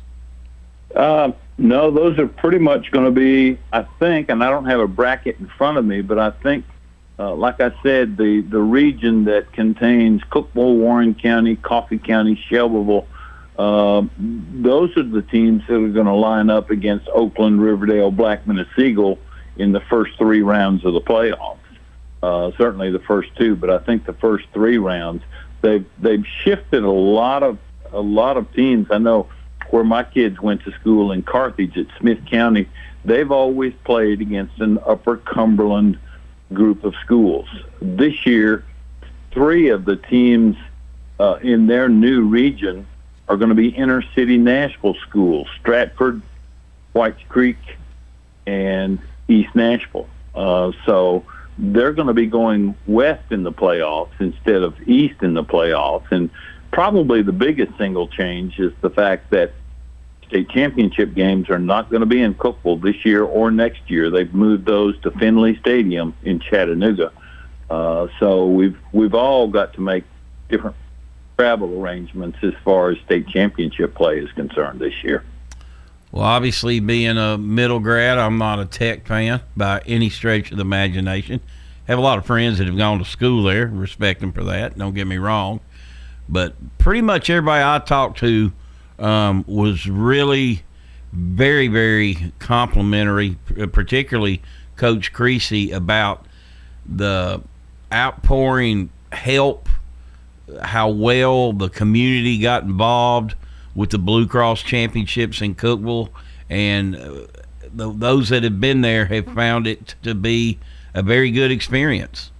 [0.94, 4.80] Uh, no, those are pretty much going to be, I think, and I don't have
[4.80, 6.64] a bracket in front of me, but I think,
[7.18, 13.06] uh, like I said, the the region that contains Cookeville, Warren County, Coffee County, Shelbyville.
[13.58, 18.58] Uh, those are the teams that are going to line up against Oakland, Riverdale, Blackman,
[18.58, 19.18] and Siegel
[19.58, 21.58] in the first three rounds of the playoffs.
[22.22, 25.22] Uh, certainly the first two, but I think the first three rounds
[25.60, 27.58] they've they've shifted a lot of
[27.92, 28.86] a lot of teams.
[28.90, 29.28] I know
[29.70, 32.68] where my kids went to school in Carthage at Smith County,
[33.04, 35.98] they've always played against an Upper Cumberland
[36.52, 37.48] group of schools.
[37.80, 38.64] This year,
[39.30, 40.56] three of the teams
[41.18, 42.86] uh, in their new region
[43.28, 46.20] are going to be inner city Nashville schools: Stratford,
[46.92, 47.58] Whites Creek,
[48.46, 48.98] and
[49.28, 50.08] East Nashville.
[50.34, 51.24] Uh, so
[51.58, 56.10] they're going to be going west in the playoffs instead of east in the playoffs.
[56.10, 56.30] And
[56.72, 59.52] probably the biggest single change is the fact that
[60.30, 64.10] state championship games are not going to be in Cookeville this year or next year.
[64.10, 67.12] They've moved those to Finley Stadium in Chattanooga.
[67.68, 70.04] Uh, so we've we've all got to make
[70.48, 70.76] different
[71.36, 75.24] travel arrangements as far as state championship play is concerned this year.
[76.12, 80.56] Well, obviously, being a middle grad, I'm not a tech fan by any stretch of
[80.56, 81.40] the imagination.
[81.86, 83.66] Have a lot of friends that have gone to school there.
[83.66, 84.78] Respect them for that.
[84.78, 85.60] Don't get me wrong,
[86.28, 88.52] but pretty much everybody I talk to
[89.00, 90.62] um, was really
[91.12, 93.36] very, very complimentary,
[93.72, 94.42] particularly
[94.76, 96.26] Coach Creasy about
[96.86, 97.42] the
[97.92, 99.68] outpouring help,
[100.62, 103.34] how well the community got involved
[103.74, 106.10] with the Blue Cross Championships in Cookeville,
[106.48, 107.26] and uh,
[107.76, 110.58] th- those that have been there have found it to be
[110.94, 112.30] a very good experience.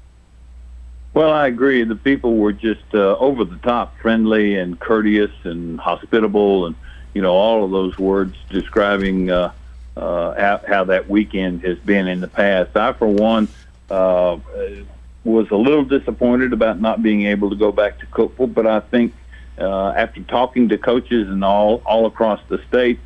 [1.13, 1.83] Well, I agree.
[1.85, 6.77] The people were just uh, over the top, friendly and courteous and hospitable, and
[7.15, 9.53] you know all of those words describing uh,
[9.97, 12.77] uh, how, that weekend has been in the past.
[12.77, 13.49] I, for one,
[13.91, 14.39] uh,
[15.25, 18.81] was a little disappointed about not being able to go back to Cookeville, but I
[18.81, 19.13] think
[19.59, 23.01] uh, after talking to coaches and all all across the state,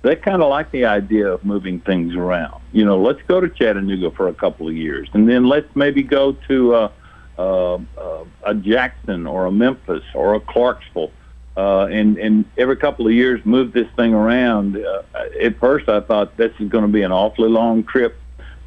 [0.00, 2.62] they kind of like the idea of moving things around.
[2.72, 6.02] You know, let's go to Chattanooga for a couple of years, and then let's maybe
[6.02, 6.88] go to uh,
[7.38, 11.12] uh, uh, a Jackson or a Memphis or a Clarksville,
[11.56, 14.76] uh, and and every couple of years move this thing around.
[14.76, 15.02] Uh,
[15.40, 18.20] at first, I thought this is going to be an awfully long trip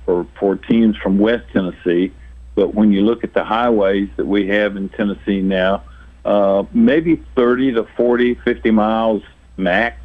[0.06, 2.12] for for teams from West Tennessee,
[2.56, 5.84] but when you look at the highways that we have in Tennessee now
[6.26, 9.24] uh, maybe 30 to 40, 50 miles
[9.58, 9.98] max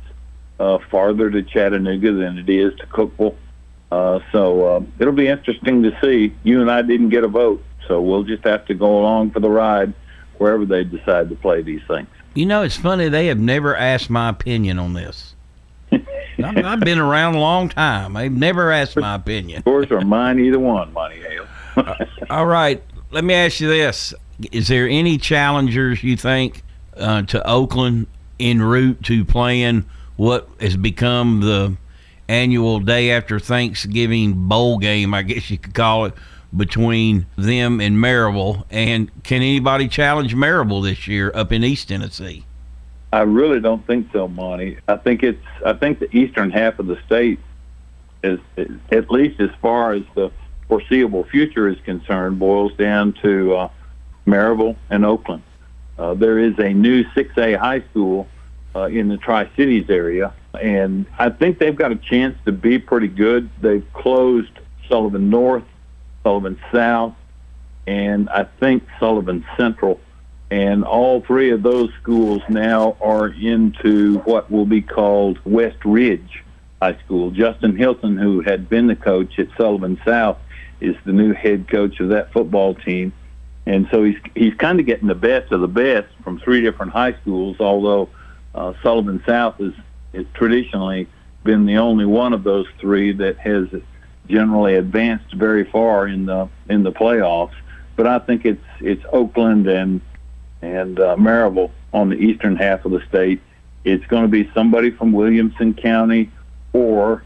[0.59, 3.37] uh, farther to Chattanooga than it is to Cookeville.
[3.91, 6.35] Uh, so uh, it'll be interesting to see.
[6.43, 9.41] You and I didn't get a vote, so we'll just have to go along for
[9.41, 9.93] the ride
[10.39, 12.09] wherever they decide to play these things.
[12.35, 15.35] You know, it's funny they have never asked my opinion on this.
[15.93, 18.15] I've been around a long time.
[18.15, 19.63] They've never asked my opinion.
[19.67, 21.47] Yours or mine, either one, Monty Hale.
[22.31, 24.13] All right, let me ask you this:
[24.53, 26.63] is there any challengers you think
[26.97, 28.07] uh, to Oakland
[28.39, 31.77] en route to playing what has become the
[32.29, 35.15] annual day after Thanksgiving bowl game?
[35.15, 36.15] I guess you could call it
[36.55, 38.65] between them and Maryville.
[38.71, 42.45] And can anybody challenge Maryville this year up in East Tennessee?
[43.13, 44.79] I really don't think so, Monty.
[44.89, 47.39] I think it's I think the eastern half of the state
[48.23, 48.41] is,
[48.91, 50.31] at least as far as the
[50.69, 53.69] foreseeable future is concerned boils down to uh,
[54.27, 55.43] and Oakland.
[55.99, 58.27] Uh, there is a new 6A high school
[58.75, 62.79] uh, in the Tri Cities area, and I think they've got a chance to be
[62.79, 63.49] pretty good.
[63.61, 64.51] They've closed
[64.89, 65.65] Sullivan North,
[66.27, 67.15] Sullivan South,
[67.87, 70.01] and I think Sullivan Central.
[70.51, 76.43] And all three of those schools now are into what will be called West Ridge
[76.83, 77.31] High School.
[77.31, 80.39] Justin Hilton, who had been the coach at Sullivan South,
[80.81, 83.13] is the new head coach of that football team
[83.67, 86.93] and so he's he's kind of getting the best of the best from three different
[86.93, 87.57] high schools.
[87.59, 88.09] Although
[88.55, 89.73] uh, Sullivan South has
[90.13, 91.09] is traditionally
[91.43, 93.69] been the only one of those three that has
[94.29, 97.55] generally advanced very far in the in the playoffs.
[97.97, 100.01] But I think it's it's Oakland and
[100.63, 103.41] and uh, Maryville on the eastern half of the state.
[103.85, 106.31] It's going to be somebody from Williamson County
[106.73, 107.23] or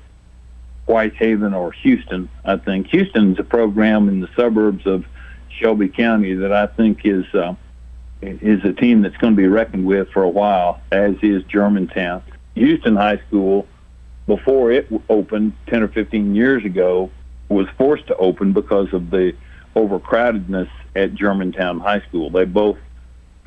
[0.87, 2.29] Whitehaven or Houston.
[2.45, 5.05] I think Houston's a program in the suburbs of
[5.49, 7.55] Shelby County that I think is uh,
[8.23, 12.23] is a team that's going to be reckoned with for a while, as is Germantown.
[12.55, 13.67] Houston High School,
[14.31, 17.11] before it opened 10 or 15 years ago,
[17.49, 19.35] was forced to open because of the
[19.75, 22.31] overcrowdedness at Germantown High School.
[22.31, 22.79] They both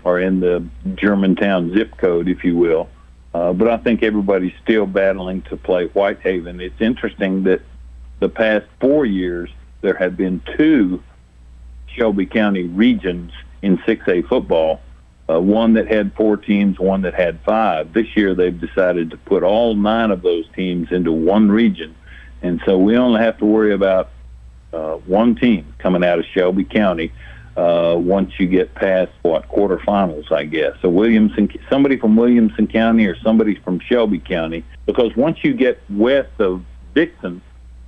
[0.04, 0.66] are in the
[0.96, 2.90] Germantown zip code, if you will.
[3.34, 6.60] Uh, but I think everybody's still battling to play Whitehaven.
[6.60, 7.62] It's interesting that
[8.20, 11.02] the past four years there have been two
[11.88, 13.32] Shelby County regions
[13.62, 14.82] in 6A football.
[15.30, 17.94] Uh, one that had four teams, one that had five.
[17.94, 21.96] This year they've decided to put all nine of those teams into one region,
[22.42, 24.10] and so we only have to worry about
[24.74, 27.14] uh, one team coming out of Shelby County
[27.56, 30.74] uh, once you get past what quarterfinals, I guess.
[30.82, 35.82] So Williamson, somebody from Williamson County or somebody from Shelby County, because once you get
[35.90, 36.64] west of
[36.96, 37.42] Dickson,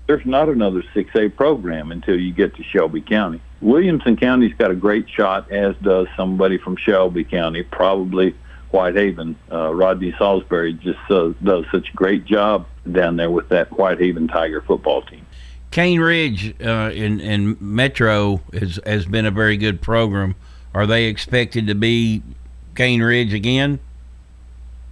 [0.08, 3.42] there's not another 6A program until you get to Shelby County.
[3.66, 8.36] Williamson County's got a great shot, as does somebody from Shelby County, probably
[8.70, 9.36] Whitehaven.
[9.52, 14.28] Uh, Rodney Saulsberry just uh, does such a great job down there with that Whitehaven
[14.28, 15.26] Tiger football team.
[15.72, 20.36] Cane Ridge uh, in in Metro has has been a very good program.
[20.76, 22.22] Are they expected to be
[22.76, 23.80] Cane Ridge again?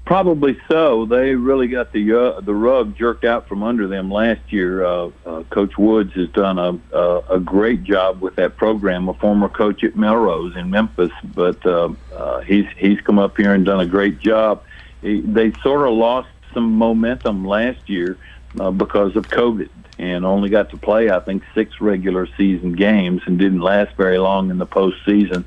[0.05, 1.05] Probably so.
[1.05, 4.83] They really got the uh, the rug jerked out from under them last year.
[4.83, 9.07] Uh, uh, coach Woods has done a, a a great job with that program.
[9.07, 13.53] A former coach at Melrose in Memphis, but uh, uh, he's he's come up here
[13.53, 14.63] and done a great job.
[15.01, 18.17] He, they sort of lost some momentum last year
[18.59, 23.21] uh, because of COVID and only got to play I think six regular season games
[23.25, 25.45] and didn't last very long in the postseason.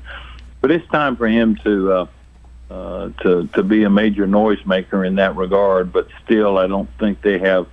[0.61, 1.91] But it's time for him to.
[1.91, 2.07] Uh,
[2.69, 5.93] uh, to to be a major noisemaker in that regard.
[5.93, 7.67] But still, I don't think they have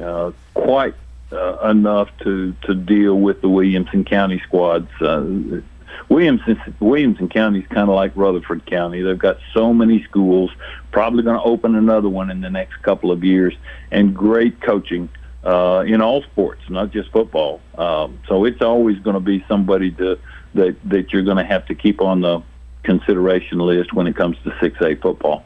[0.00, 0.94] uh, quite
[1.32, 4.90] uh, enough to to deal with the Williamson County squads.
[5.00, 5.60] Uh,
[6.08, 9.02] Williamson Williamson County is kind of like Rutherford County.
[9.02, 10.50] They've got so many schools.
[10.90, 13.54] Probably going to open another one in the next couple of years,
[13.90, 15.08] and great coaching.
[15.44, 17.60] Uh, in all sports, not just football.
[17.76, 20.18] Um, so it's always going to be somebody to,
[20.54, 22.42] that that you're going to have to keep on the
[22.84, 25.44] consideration list when it comes to 6A football.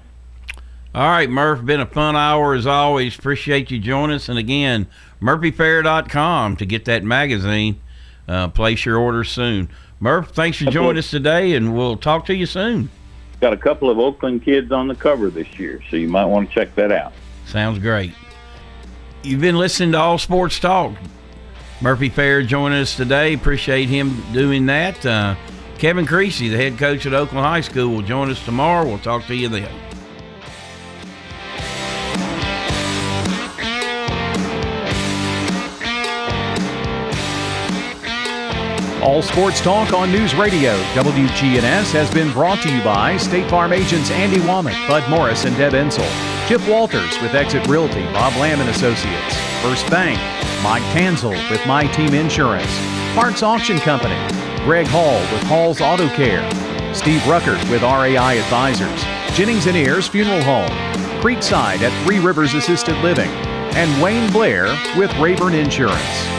[0.94, 3.18] All right, Murph, been a fun hour as always.
[3.18, 4.28] Appreciate you joining us.
[4.28, 4.86] And again,
[5.20, 7.80] murphyfair.com to get that magazine.
[8.26, 9.68] Uh, place your order soon.
[10.00, 12.90] Murph, thanks for joining us today, and we'll talk to you soon.
[13.40, 16.48] Got a couple of Oakland kids on the cover this year, so you might want
[16.48, 17.12] to check that out.
[17.46, 18.12] Sounds great.
[19.22, 20.92] You've been listening to All Sports Talk.
[21.80, 23.34] Murphy Fair joining us today.
[23.34, 25.04] Appreciate him doing that.
[25.04, 25.36] Uh,
[25.78, 28.84] Kevin Creasy, the head coach at Oakland High School, will join us tomorrow.
[28.84, 29.70] We'll talk to you then.
[39.00, 43.72] All Sports Talk on News Radio WGNS has been brought to you by State Farm
[43.72, 46.04] agents Andy Womack, Bud Morris, and Deb Ensel.
[46.48, 49.36] Chip Walters with Exit Realty, Bob Lamb and Associates.
[49.62, 50.18] First Bank,
[50.62, 52.76] Mike Tanzel with My Team Insurance.
[53.14, 54.16] Parks Auction Company,
[54.68, 56.44] Greg Hall with Hall's Auto Care.
[56.94, 59.02] Steve Ruckert with RAI Advisors.
[59.34, 60.68] Jennings and Ayers Funeral Home.
[61.22, 63.30] Creekside at Three Rivers Assisted Living.
[63.30, 64.66] And Wayne Blair
[64.98, 66.37] with Rayburn Insurance.